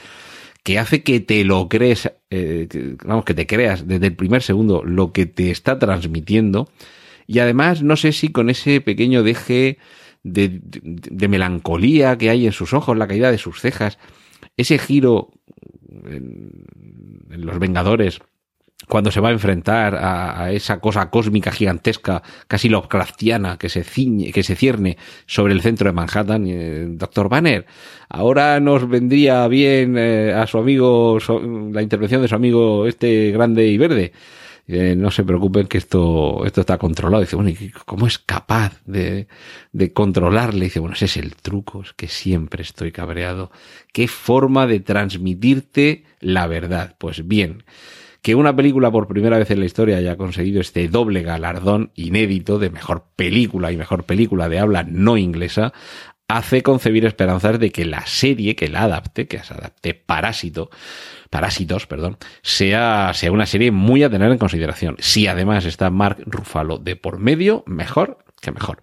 que 0.63 0.79
hace 0.79 1.03
que 1.03 1.19
te 1.19 1.43
lo 1.43 1.67
crees, 1.69 2.11
eh, 2.29 2.67
vamos, 3.03 3.25
que 3.25 3.33
te 3.33 3.47
creas 3.47 3.87
desde 3.87 4.07
el 4.07 4.15
primer 4.15 4.43
segundo 4.43 4.83
lo 4.83 5.11
que 5.11 5.25
te 5.25 5.51
está 5.51 5.79
transmitiendo. 5.79 6.69
Y 7.27 7.39
además, 7.39 7.83
no 7.83 7.95
sé 7.95 8.11
si 8.11 8.29
con 8.29 8.49
ese 8.49 8.81
pequeño 8.81 9.23
deje 9.23 9.77
de, 10.23 10.61
de 10.63 11.27
melancolía 11.27 12.17
que 12.17 12.29
hay 12.29 12.45
en 12.45 12.51
sus 12.51 12.73
ojos, 12.73 12.97
la 12.97 13.07
caída 13.07 13.31
de 13.31 13.37
sus 13.37 13.59
cejas, 13.59 13.97
ese 14.57 14.77
giro 14.77 15.31
en, 16.05 16.65
Los 17.29 17.59
Vengadores, 17.59 18.19
cuando 18.87 19.11
se 19.11 19.21
va 19.21 19.29
a 19.29 19.33
enfrentar 19.33 19.95
a, 19.95 20.51
esa 20.51 20.79
cosa 20.79 21.09
cósmica 21.09 21.51
gigantesca, 21.51 22.23
casi 22.47 22.67
Lovecraftiana, 22.67 23.57
que 23.57 23.69
se 23.69 23.83
ciñe, 23.83 24.31
que 24.31 24.43
se 24.43 24.55
cierne 24.55 24.97
sobre 25.25 25.53
el 25.53 25.61
centro 25.61 25.87
de 25.87 25.93
Manhattan, 25.93 26.45
eh, 26.47 26.87
Doctor 26.89 27.29
Banner, 27.29 27.65
ahora 28.09 28.59
nos 28.59 28.89
vendría 28.89 29.47
bien 29.47 29.97
eh, 29.97 30.33
a 30.33 30.45
su 30.47 30.57
amigo, 30.57 31.19
la 31.71 31.81
intervención 31.81 32.21
de 32.21 32.27
su 32.27 32.35
amigo 32.35 32.87
este 32.87 33.31
grande 33.31 33.67
y 33.67 33.77
verde 33.77 34.11
no 34.67 35.11
se 35.11 35.23
preocupen 35.23 35.67
que 35.67 35.77
esto, 35.77 36.45
esto 36.45 36.61
está 36.61 36.77
controlado. 36.77 37.21
Dice, 37.21 37.35
bueno, 37.35 37.49
¿y 37.49 37.71
cómo 37.85 38.07
es 38.07 38.19
capaz 38.19 38.81
de, 38.85 39.27
de 39.71 39.93
controlarle? 39.93 40.65
Dice, 40.65 40.79
bueno, 40.79 40.95
ese 40.95 41.05
es 41.05 41.17
el 41.17 41.35
truco, 41.35 41.81
es 41.81 41.93
que 41.93 42.07
siempre 42.07 42.63
estoy 42.63 42.91
cabreado. 42.91 43.51
¿Qué 43.93 44.07
forma 44.07 44.67
de 44.67 44.79
transmitirte 44.79 46.05
la 46.19 46.47
verdad? 46.47 46.95
Pues 46.99 47.27
bien, 47.27 47.63
que 48.21 48.35
una 48.35 48.55
película 48.55 48.91
por 48.91 49.07
primera 49.07 49.39
vez 49.39 49.49
en 49.49 49.59
la 49.59 49.65
historia 49.65 49.97
haya 49.97 50.15
conseguido 50.15 50.61
este 50.61 50.87
doble 50.87 51.23
galardón 51.23 51.91
inédito 51.95 52.59
de 52.59 52.69
mejor 52.69 53.05
película 53.15 53.71
y 53.71 53.77
mejor 53.77 54.03
película 54.03 54.47
de 54.47 54.59
habla 54.59 54.83
no 54.83 55.17
inglesa, 55.17 55.73
hace 56.37 56.63
concebir 56.63 57.05
esperanzas 57.05 57.59
de 57.59 57.71
que 57.71 57.85
la 57.85 58.05
serie 58.05 58.55
que 58.55 58.69
la 58.69 58.83
adapte, 58.83 59.27
que 59.27 59.39
se 59.39 59.53
adapte 59.53 59.93
Parásito, 59.93 60.69
Parásitos, 61.29 61.87
perdón, 61.87 62.17
sea, 62.41 63.11
sea 63.13 63.31
una 63.31 63.45
serie 63.45 63.71
muy 63.71 64.03
a 64.03 64.09
tener 64.09 64.31
en 64.31 64.37
consideración. 64.37 64.97
Si 64.99 65.27
además 65.27 65.65
está 65.65 65.89
Mark 65.89 66.17
Ruffalo 66.25 66.77
de 66.77 66.97
por 66.97 67.19
medio, 67.19 67.63
mejor 67.65 68.17
que 68.41 68.51
mejor. 68.51 68.79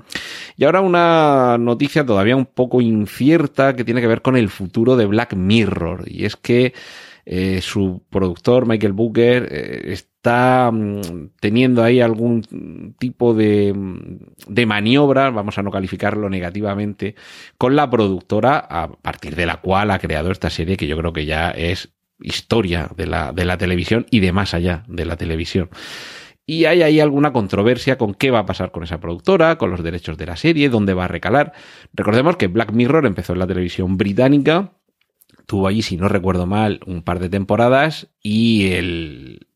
Y 0.57 0.65
ahora 0.65 0.81
una 0.81 1.59
noticia 1.59 2.07
todavía 2.07 2.37
un 2.37 2.47
poco 2.47 2.81
incierta 2.81 3.75
que 3.75 3.85
tiene 3.85 4.01
que 4.01 4.07
ver 4.07 4.23
con 4.23 4.37
el 4.37 4.49
futuro 4.49 4.97
de 4.97 5.05
Black 5.05 5.35
Mirror. 5.35 6.05
Y 6.07 6.25
es 6.25 6.37
que 6.37 6.73
eh, 7.27 7.61
su 7.61 8.03
productor, 8.09 8.67
Michael 8.67 8.93
Booker, 8.93 9.49
eh, 9.51 9.93
mm, 10.73 11.31
teniendo 11.41 11.83
ahí 11.83 12.01
algún 12.01 12.95
tipo 12.99 13.35
de, 13.35 13.73
mm, 13.75 14.19
de 14.49 14.67
maniobra, 14.67 15.31
vamos 15.31 15.59
a 15.59 15.63
no 15.63 15.71
calificarlo 15.71 16.29
negativamente, 16.29 17.15
con 17.57 17.77
la 17.77 17.91
productora 17.91 18.59
a 18.59 18.89
partir 18.89 19.37
de 19.37 19.47
la 19.47 19.61
cual 19.61 19.91
ha 19.91 19.99
creado 19.99 20.31
esta 20.31 20.51
serie 20.51 20.77
que 20.77 20.87
yo 20.87 20.97
creo 20.97 21.13
que 21.13 21.27
ya 21.27 21.51
es 21.51 21.95
historia 22.21 22.91
de 22.97 23.07
la, 23.07 23.33
de 23.33 23.45
la 23.45 23.59
televisión 23.59 24.07
y 24.11 24.21
de 24.21 24.33
más 24.33 24.55
allá 24.55 24.85
de 24.89 25.05
la 25.05 25.17
televisión. 25.17 25.71
Y 26.47 26.65
hay 26.65 26.83
ahí 26.83 26.99
alguna 26.99 27.33
controversia 27.33 27.99
con 27.99 28.15
qué 28.15 28.31
va 28.31 28.41
a 28.41 28.47
pasar 28.47 28.71
con 28.71 28.83
esa 28.83 29.01
productora, 29.01 29.59
con 29.59 29.71
los 29.71 29.83
derechos 29.83 30.17
de 30.17 30.27
la 30.27 30.37
serie, 30.37 30.71
dónde 30.71 30.95
va 30.95 31.05
a 31.05 31.09
recalar. 31.09 31.53
Recordemos 31.93 32.37
que 32.37 32.47
Black 32.47 32.73
Mirror 32.73 33.05
empezó 33.05 33.35
en 33.35 33.41
la 33.41 33.47
televisión 33.47 33.99
británica, 33.99 34.73
tuvo 35.47 35.67
allí, 35.67 35.83
si 35.83 35.97
no 35.97 36.09
recuerdo 36.09 36.47
mal, 36.47 36.81
un 36.87 37.03
par 37.03 37.19
de 37.19 37.29
temporadas 37.29 38.09
y 38.23 38.73
el, 38.73 39.48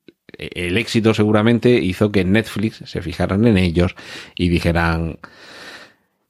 el 0.55 0.77
éxito 0.77 1.15
seguramente 1.15 1.71
hizo 1.79 2.13
que 2.13 2.25
Netflix 2.25 2.83
se 2.85 3.03
fijaran 3.03 3.47
en 3.47 3.59
ellos 3.59 3.95
y 4.35 4.49
dijeran, 4.49 5.19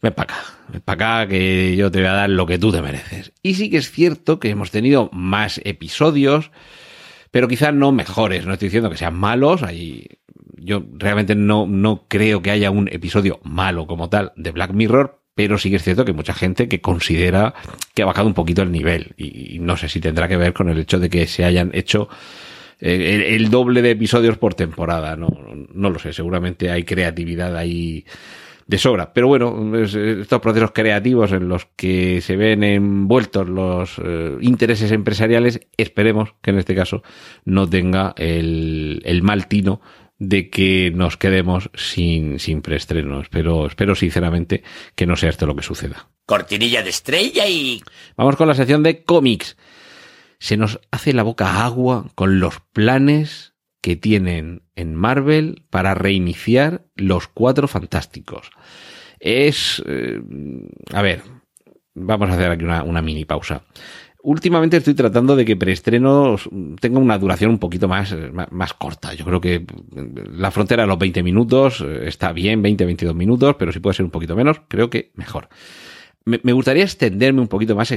ven 0.00 0.12
para 0.12 0.34
acá, 0.34 0.44
ven 0.68 0.82
para 0.82 1.20
acá 1.22 1.30
que 1.30 1.76
yo 1.76 1.90
te 1.90 2.00
voy 2.00 2.08
a 2.08 2.12
dar 2.12 2.30
lo 2.30 2.46
que 2.46 2.58
tú 2.58 2.72
te 2.72 2.82
mereces. 2.82 3.32
Y 3.42 3.54
sí 3.54 3.70
que 3.70 3.78
es 3.78 3.90
cierto 3.90 4.40
que 4.40 4.50
hemos 4.50 4.70
tenido 4.70 5.10
más 5.12 5.60
episodios, 5.64 6.50
pero 7.30 7.48
quizás 7.48 7.72
no 7.72 7.92
mejores, 7.92 8.46
no 8.46 8.52
estoy 8.52 8.68
diciendo 8.68 8.90
que 8.90 8.96
sean 8.96 9.14
malos, 9.14 9.62
hay 9.62 10.06
yo 10.64 10.84
realmente 10.92 11.34
no, 11.34 11.66
no 11.66 12.06
creo 12.08 12.40
que 12.40 12.50
haya 12.50 12.70
un 12.70 12.88
episodio 12.88 13.40
malo 13.42 13.86
como 13.86 14.08
tal 14.08 14.32
de 14.36 14.52
Black 14.52 14.72
Mirror, 14.72 15.20
pero 15.34 15.58
sí 15.58 15.70
que 15.70 15.76
es 15.76 15.82
cierto 15.82 16.04
que 16.04 16.12
mucha 16.12 16.34
gente 16.34 16.68
que 16.68 16.80
considera 16.80 17.54
que 17.94 18.02
ha 18.02 18.06
bajado 18.06 18.28
un 18.28 18.34
poquito 18.34 18.62
el 18.62 18.70
nivel 18.70 19.14
y, 19.16 19.58
no 19.58 19.76
sé 19.76 19.88
si 19.88 20.00
tendrá 20.00 20.28
que 20.28 20.36
ver 20.36 20.52
con 20.52 20.68
el 20.68 20.78
hecho 20.78 20.98
de 21.00 21.10
que 21.10 21.26
se 21.26 21.44
hayan 21.44 21.70
hecho 21.74 22.08
eh, 22.84 23.36
el, 23.36 23.48
doble 23.48 23.80
de 23.80 23.92
episodios 23.92 24.38
por 24.38 24.54
temporada, 24.54 25.14
no, 25.14 25.28
no 25.72 25.90
lo 25.90 26.00
sé, 26.00 26.12
seguramente 26.12 26.68
hay 26.68 26.82
creatividad 26.82 27.56
ahí 27.56 28.04
de 28.66 28.78
sobra. 28.78 29.12
Pero 29.12 29.28
bueno, 29.28 29.76
estos 29.76 30.40
procesos 30.40 30.72
creativos 30.72 31.30
en 31.30 31.48
los 31.48 31.66
que 31.76 32.20
se 32.20 32.36
ven 32.36 32.64
envueltos 32.64 33.48
los 33.48 34.00
eh, 34.04 34.36
intereses 34.40 34.90
empresariales, 34.90 35.60
esperemos 35.76 36.34
que 36.42 36.50
en 36.50 36.58
este 36.58 36.74
caso 36.74 37.04
no 37.44 37.68
tenga 37.68 38.14
el, 38.16 39.00
el 39.04 39.22
mal 39.22 39.46
tino 39.46 39.80
de 40.18 40.50
que 40.50 40.92
nos 40.94 41.16
quedemos 41.16 41.70
sin, 41.74 42.40
sin 42.40 42.62
preestreno. 42.62 43.20
Espero, 43.20 43.66
espero 43.66 43.94
sinceramente 43.94 44.64
que 44.96 45.06
no 45.06 45.16
sea 45.16 45.30
esto 45.30 45.46
lo 45.46 45.54
que 45.54 45.62
suceda. 45.62 46.08
Cortinilla 46.26 46.82
de 46.82 46.90
estrella 46.90 47.46
y... 47.46 47.80
Vamos 48.16 48.36
con 48.36 48.48
la 48.48 48.54
sección 48.54 48.82
de 48.82 49.02
cómics. 49.04 49.56
Se 50.42 50.56
nos 50.56 50.80
hace 50.90 51.12
la 51.12 51.22
boca 51.22 51.64
agua 51.64 52.10
con 52.16 52.40
los 52.40 52.58
planes 52.72 53.54
que 53.80 53.94
tienen 53.94 54.62
en 54.74 54.96
Marvel 54.96 55.62
para 55.70 55.94
reiniciar 55.94 56.84
los 56.96 57.28
cuatro 57.28 57.68
fantásticos. 57.68 58.50
Es... 59.20 59.80
Eh, 59.86 60.20
a 60.92 61.00
ver, 61.00 61.22
vamos 61.94 62.28
a 62.28 62.32
hacer 62.32 62.50
aquí 62.50 62.64
una, 62.64 62.82
una 62.82 63.02
mini 63.02 63.24
pausa 63.24 63.62
últimamente 64.24 64.76
estoy 64.76 64.94
tratando 64.94 65.36
de 65.36 65.44
que 65.44 65.56
preestrenos 65.56 66.48
tenga 66.80 66.98
una 66.98 67.18
duración 67.18 67.52
un 67.52 67.58
poquito 67.58 67.86
más, 67.86 68.14
más, 68.50 68.74
corta. 68.74 69.14
Yo 69.14 69.24
creo 69.24 69.40
que 69.40 69.64
la 70.32 70.50
frontera 70.50 70.82
de 70.82 70.88
los 70.88 70.98
20 70.98 71.22
minutos 71.22 71.80
eh, 71.80 72.08
está 72.08 72.32
bien, 72.32 72.62
20, 72.62 72.84
22 72.84 73.14
minutos, 73.14 73.56
pero 73.58 73.72
si 73.72 73.78
puede 73.80 73.94
ser 73.94 74.04
un 74.04 74.10
poquito 74.10 74.34
menos, 74.36 74.60
creo 74.68 74.90
que 74.90 75.12
mejor. 75.14 75.48
Me, 76.24 76.52
gustaría 76.52 76.84
extenderme 76.84 77.40
un 77.40 77.48
poquito 77.48 77.74
más 77.74 77.92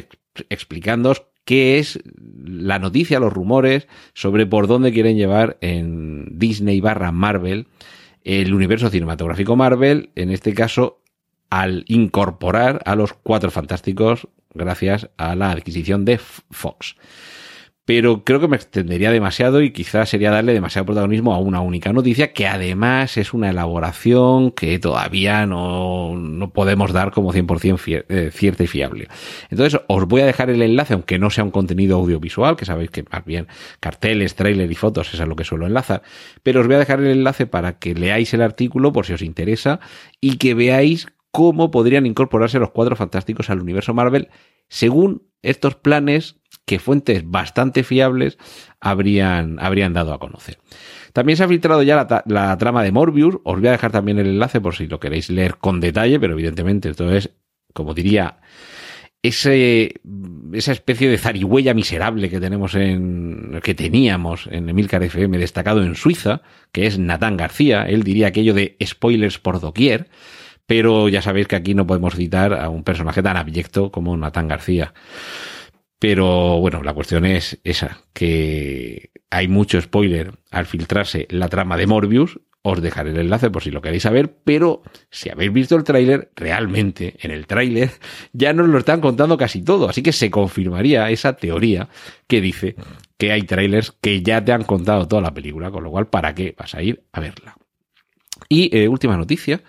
explicándoos 0.50 1.26
qué 1.46 1.80
es 1.80 2.00
la 2.44 2.80
noticia, 2.80 3.20
los 3.20 3.34
rumores 3.34 3.88
sobre 4.14 4.46
por 4.46 4.68
dónde 4.68 4.92
quieren 4.92 5.16
llevar 5.18 5.58
en 5.62 6.38
Disney 6.38 6.82
barra 6.82 7.12
Marvel 7.12 7.68
el 8.24 8.54
universo 8.54 8.90
cinematográfico 8.90 9.56
Marvel, 9.56 10.10
en 10.16 10.32
este 10.32 10.54
caso 10.54 11.02
al 11.50 11.86
incorporar 11.88 12.82
a 12.86 12.96
los 12.96 13.14
cuatro 13.14 13.52
fantásticos 13.52 14.28
gracias 14.54 15.10
a 15.18 15.36
la 15.36 15.52
adquisición 15.52 16.06
de 16.06 16.18
Fox. 16.18 16.96
Pero 17.86 18.24
creo 18.24 18.40
que 18.40 18.48
me 18.48 18.56
extendería 18.56 19.12
demasiado 19.12 19.62
y 19.62 19.72
quizás 19.72 20.10
sería 20.10 20.32
darle 20.32 20.54
demasiado 20.54 20.88
protagonismo 20.88 21.36
a 21.36 21.38
una 21.38 21.62
única 21.62 21.94
noticia 21.94 22.34
que 22.34 22.48
además 22.48 23.16
es 23.18 23.32
una 23.32 23.52
elaboración 23.52 24.52
que 24.52 24.80
todavía 24.80 25.46
no, 25.46 26.16
no 26.16 26.50
podemos 26.52 26.94
dar 26.94 27.12
como 27.12 27.32
100% 27.32 28.06
eh, 28.10 28.32
cierta 28.34 28.64
y 28.64 28.68
fiable. 28.68 29.08
Entonces 29.52 29.80
os 29.88 30.08
voy 30.08 30.22
a 30.22 30.26
dejar 30.26 30.50
el 30.50 30.64
enlace, 30.64 30.96
aunque 30.96 31.20
no 31.20 31.30
sea 31.30 31.44
un 31.44 31.52
contenido 31.52 31.98
audiovisual, 31.98 32.56
que 32.56 32.66
sabéis 32.66 32.90
que 32.90 33.04
más 33.04 33.24
bien 33.24 33.48
carteles, 33.80 34.34
trailer 34.34 34.72
y 34.72 34.76
fotos 34.76 35.14
es 35.14 35.20
a 35.20 35.28
lo 35.28 35.36
que 35.36 35.44
suelo 35.44 35.68
enlazar, 35.68 36.02
pero 36.42 36.62
os 36.62 36.68
voy 36.68 36.78
a 36.78 36.80
dejar 36.80 37.02
el 37.02 37.08
enlace 37.08 37.46
para 37.46 37.78
que 37.78 37.94
leáis 37.94 38.34
el 38.34 38.42
artículo 38.42 38.94
por 38.94 39.06
si 39.06 39.14
os 39.14 39.22
interesa 39.22 39.80
y 40.20 40.38
que 40.38 40.56
veáis 40.56 41.06
cómo 41.30 41.70
podrían 41.70 42.08
incorporarse 42.08 42.58
los 42.58 42.72
cuatro 42.72 42.96
fantásticos 42.96 43.50
al 43.50 43.62
universo 43.62 43.94
Marvel 43.94 44.30
según 44.70 45.24
estos 45.42 45.76
planes 45.76 46.38
que 46.66 46.80
fuentes 46.80 47.24
bastante 47.30 47.84
fiables 47.84 48.38
habrían, 48.80 49.58
habrían 49.60 49.94
dado 49.94 50.14
a 50.14 50.20
conocer. 50.20 50.58
También 51.14 51.38
se 51.38 51.44
ha 51.44 51.48
filtrado 51.48 51.84
ya 51.84 52.08
la, 52.26 52.58
trama 52.58 52.84
de 52.84 52.92
Morbius. 52.92 53.38
Os 53.44 53.60
voy 53.60 53.68
a 53.68 53.72
dejar 53.72 53.92
también 53.92 54.20
el 54.20 54.28
enlace 54.28 54.60
por 54.60 54.76
si 54.76 54.88
lo 54.88 55.00
queréis 55.00 55.30
leer 55.30 55.58
con 55.58 55.80
detalle, 55.80 56.20
pero 56.20 56.34
evidentemente 56.34 56.90
esto 56.90 57.10
es, 57.10 57.30
como 57.74 57.94
diría, 57.94 58.40
ese, 59.22 60.02
esa 60.54 60.72
especie 60.72 61.10
de 61.10 61.18
zarigüeya 61.18 61.74
miserable 61.74 62.30
que 62.30 62.40
tenemos 62.40 62.76
en, 62.76 63.60
que 63.64 63.74
teníamos 63.74 64.48
en 64.52 64.68
Emilcar 64.68 65.04
FM 65.04 65.38
destacado 65.38 65.84
en 65.84 65.96
Suiza, 65.96 66.42
que 66.72 66.86
es 66.86 67.00
Natán 67.00 67.38
García. 67.38 67.84
Él 67.84 68.04
diría 68.04 68.28
aquello 68.28 68.54
de 68.54 68.76
spoilers 68.84 69.40
por 69.40 69.62
doquier 69.62 70.10
pero 70.68 71.10
ya 71.10 71.22
sabéis 71.22 71.48
que 71.48 71.56
aquí 71.56 71.76
no 71.76 71.86
podemos 71.86 72.16
citar 72.16 72.54
a 72.54 72.70
un 72.70 72.84
personaje 72.84 73.22
tan 73.22 73.38
abyecto 73.38 73.92
como 73.92 74.18
Natán 74.18 74.48
García. 74.48 74.94
Pero 76.08 76.60
bueno, 76.60 76.84
la 76.84 76.94
cuestión 76.94 77.26
es 77.26 77.58
esa, 77.64 78.00
que 78.14 79.10
hay 79.32 79.48
mucho 79.48 79.82
spoiler 79.82 80.34
al 80.52 80.68
filtrarse 80.68 81.26
la 81.32 81.50
trama 81.50 81.78
de 81.78 81.88
Morbius. 81.88 82.40
Os 82.62 82.80
dejaré 82.80 83.10
el 83.10 83.18
enlace 83.18 83.50
por 83.50 83.64
si 83.64 83.72
lo 83.72 83.82
queréis 83.82 84.04
saber, 84.04 84.38
pero 84.44 84.84
si 85.10 85.32
habéis 85.32 85.52
visto 85.52 85.76
el 85.76 85.84
tráiler, 85.84 86.30
realmente 86.36 87.16
en 87.22 87.32
el 87.32 87.48
tráiler 87.48 87.90
ya 88.34 88.54
nos 88.54 88.70
lo 88.70 88.78
están 88.78 89.02
contando 89.02 89.36
casi 89.36 89.64
todo, 89.64 89.90
así 89.90 90.04
que 90.04 90.12
se 90.12 90.30
confirmaría 90.30 91.10
esa 91.10 91.38
teoría 91.38 91.90
que 92.28 92.40
dice 92.40 92.76
que 93.18 93.32
hay 93.32 93.42
trailers 93.42 93.92
que 94.00 94.22
ya 94.22 94.46
te 94.46 94.52
han 94.52 94.64
contado 94.64 95.08
toda 95.08 95.24
la 95.24 95.34
película, 95.34 95.72
con 95.72 95.84
lo 95.84 95.90
cual, 95.90 96.06
¿para 96.06 96.36
qué 96.36 96.54
vas 96.56 96.76
a 96.76 96.84
ir 96.84 97.02
a 97.14 97.20
verla? 97.20 97.58
Y 98.48 98.78
eh, 98.78 98.88
última 98.88 99.18
noticia, 99.18 99.64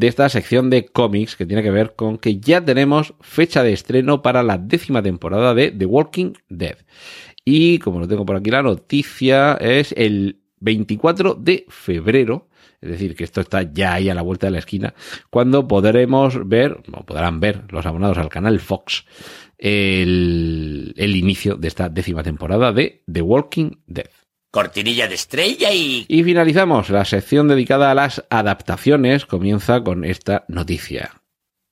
de 0.00 0.08
esta 0.08 0.30
sección 0.30 0.70
de 0.70 0.86
cómics 0.86 1.36
que 1.36 1.44
tiene 1.44 1.62
que 1.62 1.70
ver 1.70 1.92
con 1.94 2.16
que 2.16 2.40
ya 2.40 2.64
tenemos 2.64 3.12
fecha 3.20 3.62
de 3.62 3.74
estreno 3.74 4.22
para 4.22 4.42
la 4.42 4.56
décima 4.56 5.02
temporada 5.02 5.52
de 5.52 5.70
The 5.72 5.84
Walking 5.84 6.32
Dead. 6.48 6.78
Y 7.44 7.78
como 7.80 8.00
lo 8.00 8.08
tengo 8.08 8.24
por 8.24 8.36
aquí, 8.36 8.50
la 8.50 8.62
noticia 8.62 9.58
es 9.60 9.92
el 9.98 10.40
24 10.60 11.34
de 11.34 11.66
febrero. 11.68 12.48
Es 12.80 12.92
decir, 12.92 13.14
que 13.14 13.24
esto 13.24 13.42
está 13.42 13.70
ya 13.74 13.92
ahí 13.92 14.08
a 14.08 14.14
la 14.14 14.22
vuelta 14.22 14.46
de 14.46 14.52
la 14.52 14.58
esquina, 14.60 14.94
cuando 15.28 15.68
podremos 15.68 16.48
ver, 16.48 16.80
o 16.90 17.04
podrán 17.04 17.38
ver 17.38 17.64
los 17.68 17.84
abonados 17.84 18.16
al 18.16 18.30
canal 18.30 18.58
Fox, 18.58 19.04
el, 19.58 20.94
el 20.96 21.14
inicio 21.14 21.56
de 21.56 21.68
esta 21.68 21.90
décima 21.90 22.22
temporada 22.22 22.72
de 22.72 23.02
The 23.12 23.20
Walking 23.20 23.72
Dead 23.86 24.08
cortinilla 24.50 25.08
de 25.08 25.14
estrella 25.14 25.72
y... 25.72 26.04
Y 26.08 26.24
finalizamos. 26.24 26.90
La 26.90 27.04
sección 27.04 27.48
dedicada 27.48 27.90
a 27.90 27.94
las 27.94 28.24
adaptaciones 28.30 29.26
comienza 29.26 29.82
con 29.82 30.04
esta 30.04 30.44
noticia. 30.48 31.22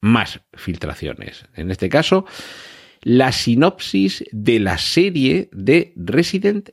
Más 0.01 0.41
filtraciones. 0.55 1.47
En 1.55 1.71
este 1.71 1.89
caso, 1.89 2.25
la 3.03 3.33
sinopsis 3.33 4.25
de 4.33 4.61
la 4.61 4.79
serie 4.79 5.49
de 5.53 5.93
Resident 5.97 6.71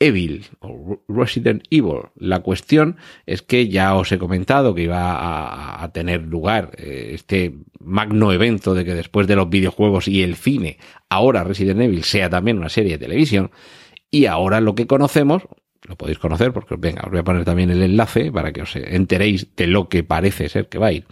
Evil 0.00 0.46
o 0.60 1.02
Resident 1.08 1.64
Evil. 1.70 2.10
La 2.16 2.40
cuestión 2.40 2.96
es 3.26 3.42
que 3.42 3.68
ya 3.68 3.94
os 3.96 4.12
he 4.12 4.18
comentado 4.18 4.74
que 4.74 4.82
iba 4.82 5.82
a, 5.82 5.92
tener 5.92 6.22
lugar 6.22 6.72
eh, 6.78 7.10
este 7.14 7.54
magno 7.80 8.32
evento 8.32 8.74
de 8.74 8.84
que 8.84 8.94
después 8.94 9.26
de 9.26 9.36
los 9.36 9.50
videojuegos 9.50 10.06
y 10.06 10.22
el 10.22 10.36
cine, 10.36 10.78
ahora 11.08 11.44
Resident 11.44 11.80
Evil 11.80 12.04
sea 12.04 12.30
también 12.30 12.58
una 12.58 12.68
serie 12.68 12.92
de 12.92 13.06
televisión. 13.06 13.50
Y 14.10 14.26
ahora 14.26 14.60
lo 14.60 14.74
que 14.74 14.86
conocemos, 14.86 15.42
lo 15.86 15.96
podéis 15.96 16.18
conocer 16.18 16.52
porque 16.52 16.76
venga, 16.78 17.02
os 17.04 17.10
voy 17.10 17.20
a 17.20 17.24
poner 17.24 17.44
también 17.44 17.70
el 17.70 17.82
enlace 17.82 18.32
para 18.32 18.52
que 18.52 18.62
os 18.62 18.74
enteréis 18.76 19.54
de 19.56 19.66
lo 19.66 19.88
que 19.88 20.02
parece 20.02 20.48
ser 20.48 20.68
que 20.68 20.78
va 20.78 20.88
a 20.88 20.92
ir. 20.92 21.06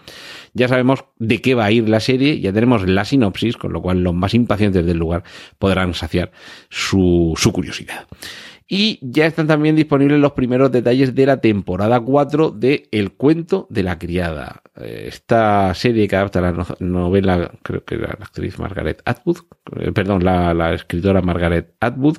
Ya 0.54 0.68
sabemos 0.68 1.04
de 1.18 1.40
qué 1.40 1.54
va 1.54 1.66
a 1.66 1.72
ir 1.72 1.88
la 1.88 2.00
serie, 2.00 2.40
ya 2.40 2.52
tenemos 2.52 2.88
la 2.88 3.04
sinopsis, 3.04 3.56
con 3.56 3.72
lo 3.72 3.82
cual 3.82 4.02
los 4.02 4.14
más 4.14 4.34
impacientes 4.34 4.84
del 4.84 4.98
lugar 4.98 5.24
podrán 5.58 5.94
saciar 5.94 6.32
su, 6.68 7.34
su 7.36 7.52
curiosidad. 7.52 8.06
Y 8.68 8.98
ya 9.00 9.26
están 9.26 9.46
también 9.46 9.76
disponibles 9.76 10.18
los 10.18 10.32
primeros 10.32 10.72
detalles 10.72 11.14
de 11.14 11.26
la 11.26 11.40
temporada 11.40 12.00
4 12.00 12.50
de 12.50 12.88
El 12.90 13.12
cuento 13.12 13.68
de 13.70 13.84
la 13.84 13.98
criada. 13.98 14.62
Eh, 14.78 15.06
esta 15.08 15.72
serie 15.74 16.06
que 16.06 16.16
adapta 16.16 16.40
la 16.40 16.66
novela, 16.80 17.50
creo 17.62 17.84
que 17.84 17.96
la 17.96 18.08
actriz 18.08 18.58
Margaret 18.58 19.00
Atwood, 19.04 19.38
eh, 19.80 19.92
perdón, 19.92 20.24
la, 20.24 20.74
escritora 20.74 21.22
Margaret 21.22 21.74
Atwood. 21.80 22.18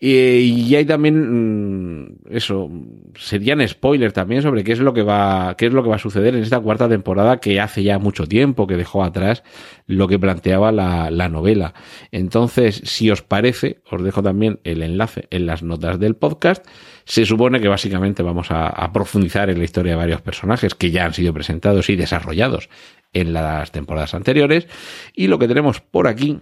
y 0.00 0.74
hay 0.74 0.84
también, 0.84 2.04
mm, 2.04 2.16
eso, 2.30 2.70
serían 3.16 3.66
spoilers 3.66 4.12
también 4.14 4.42
sobre 4.42 4.64
qué 4.64 4.72
es 4.72 4.80
lo 4.80 4.92
que 4.92 5.02
va, 5.02 5.54
qué 5.56 5.66
es 5.66 5.72
lo 5.72 5.82
que 5.82 5.88
va 5.88 5.96
a 5.96 5.98
suceder 5.98 6.34
en 6.34 6.42
esta 6.42 6.60
cuarta 6.60 6.88
temporada 6.88 7.38
que 7.38 7.60
hace 7.60 7.82
ya 7.82 7.98
mucho 7.98 8.26
tiempo 8.26 8.66
que 8.66 8.76
dejó 8.76 9.02
atrás 9.04 9.42
lo 9.86 10.08
que 10.08 10.18
planteaba 10.18 10.72
la, 10.72 11.10
la 11.10 11.28
novela. 11.28 11.74
Entonces, 12.12 12.82
si 12.84 13.10
os 13.10 13.22
parece, 13.22 13.80
os 13.90 14.02
dejo 14.02 14.22
también 14.22 14.60
el 14.64 14.82
enlace 14.82 15.26
en 15.30 15.46
las 15.46 15.62
notas 15.62 15.98
del 15.98 16.16
podcast. 16.16 16.64
Se 17.06 17.26
supone 17.26 17.60
que 17.60 17.68
básicamente 17.68 18.22
vamos 18.22 18.48
a, 18.50 18.90
profundizar 18.92 19.50
en 19.50 19.58
la 19.58 19.64
historia 19.64 19.92
de 19.92 19.96
varios 19.96 20.22
personajes 20.22 20.74
que 20.74 20.90
ya 20.90 21.04
han 21.04 21.12
sido 21.12 21.34
presentados 21.34 21.73
y 21.88 21.96
desarrollados 21.96 22.68
en 23.12 23.32
las 23.32 23.72
temporadas 23.72 24.14
anteriores. 24.14 24.66
Y 25.14 25.28
lo 25.28 25.38
que 25.38 25.48
tenemos 25.48 25.80
por 25.80 26.08
aquí 26.08 26.38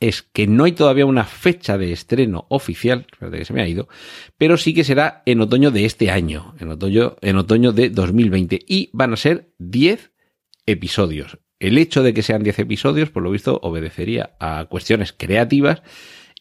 es 0.00 0.22
que 0.22 0.46
no 0.46 0.64
hay 0.64 0.72
todavía 0.72 1.06
una 1.06 1.24
fecha 1.24 1.78
de 1.78 1.92
estreno 1.92 2.46
oficial, 2.50 3.06
que 3.18 3.44
se 3.44 3.52
me 3.52 3.62
ha 3.62 3.68
ido, 3.68 3.88
pero 4.36 4.56
sí 4.56 4.74
que 4.74 4.84
será 4.84 5.22
en 5.26 5.40
otoño 5.40 5.70
de 5.70 5.84
este 5.84 6.10
año, 6.10 6.54
en 6.60 6.68
otoño, 6.68 7.16
en 7.20 7.36
otoño 7.36 7.72
de 7.72 7.90
2020, 7.90 8.60
y 8.66 8.90
van 8.92 9.12
a 9.12 9.16
ser 9.16 9.52
10 9.58 10.12
episodios. 10.66 11.38
El 11.58 11.78
hecho 11.78 12.02
de 12.02 12.14
que 12.14 12.22
sean 12.22 12.44
10 12.44 12.60
episodios, 12.60 13.10
por 13.10 13.22
lo 13.22 13.30
visto, 13.30 13.58
obedecería 13.62 14.36
a 14.38 14.66
cuestiones 14.66 15.12
creativas 15.12 15.82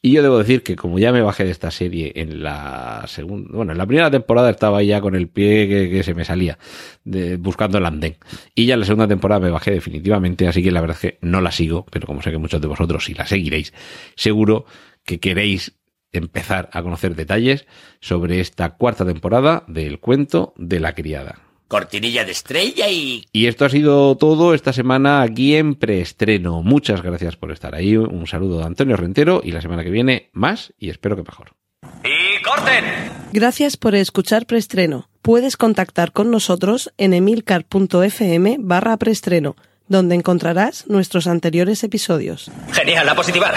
y 0.08 0.12
yo 0.12 0.24
debo 0.24 0.38
decir 0.38 0.64
que 0.64 0.78
como 0.78 1.00
ya 1.00 1.12
me 1.12 1.22
bajé 1.22 1.44
de 1.44 1.52
esta 1.52 1.70
serie 1.70 2.14
en 2.16 2.42
la 2.42 3.04
segunda, 3.08 3.50
bueno, 3.52 3.74
en 3.74 3.78
la 3.78 3.86
primera 3.86 4.10
temporada 4.10 4.50
estaba 4.50 4.82
ya 4.82 5.02
con 5.02 5.16
el 5.16 5.28
pie 5.28 5.68
que, 5.68 6.02
se 6.02 6.14
me 6.14 6.24
salía, 6.24 6.58
buscando 7.40 7.78
el 7.78 7.86
andén. 7.86 8.16
Y 8.56 8.68
ya 8.68 8.76
en 8.76 8.80
la 8.80 8.86
segunda 8.86 9.10
temporada 9.10 9.42
me 9.42 9.50
bajé 9.50 9.72
definitivamente, 9.72 10.48
así 10.48 10.64
que 10.64 10.72
la 10.72 10.80
verdad 10.80 10.96
es 10.96 11.12
que 11.12 11.18
no 11.22 11.42
la 11.42 11.52
sigo, 11.52 11.86
pero 11.92 12.08
como 12.08 12.22
sé 12.22 12.32
que 12.32 12.38
muchos 12.38 12.62
de 12.62 12.68
vosotros 12.68 13.04
sí 13.04 13.16
la 13.16 13.28
seguiréis, 13.28 13.74
seguro 14.16 14.66
que 15.04 15.20
queréis 15.20 15.74
empezar 16.14 16.70
a 16.72 16.84
conocer 16.84 17.14
detalles 17.14 17.68
sobre 18.00 18.40
esta 18.40 18.78
cuarta 18.78 19.06
temporada 19.06 19.66
del 19.68 20.00
cuento 20.00 20.54
de 20.56 20.80
la 20.80 20.94
criada 20.94 21.47
cortinilla 21.68 22.26
de 22.26 22.32
estrella 22.32 22.90
y... 22.90 23.26
Y 23.32 23.48
esto 23.48 23.66
ha 23.66 23.70
sido 23.70 24.16
todo 24.18 24.54
esta 24.54 24.74
semana 24.74 25.22
aquí 25.22 25.56
en 25.56 25.76
preestreno. 25.76 26.62
Muchas 26.64 27.02
gracias 27.02 27.36
por 27.36 27.52
estar 27.52 27.76
ahí. 27.76 27.98
Un 27.98 28.28
saludo 28.28 28.60
de 28.60 28.66
Antonio 28.66 28.98
Rentero 28.98 29.42
y 29.44 29.52
la 29.52 29.62
semana 29.62 29.84
que 29.84 29.90
viene 29.90 30.30
más 30.34 30.74
y 30.78 30.90
espero 30.90 31.16
que 31.16 31.24
mejor. 31.24 31.54
¡Y 32.04 32.42
corten! 32.44 32.86
Gracias 33.34 33.78
por 33.78 33.96
escuchar 33.96 34.46
preestreno. 34.46 35.10
Puedes 35.22 35.58
contactar 35.58 36.12
con 36.14 36.32
nosotros 36.32 36.94
en 36.98 37.14
emilcar.fm 37.14 38.58
barra 38.60 38.98
preestreno, 38.98 39.56
donde 39.88 40.16
encontrarás 40.16 40.88
nuestros 40.88 41.28
anteriores 41.28 41.84
episodios. 41.84 42.50
Genial, 42.72 43.06
la 43.06 43.16
positiva. 43.16 43.52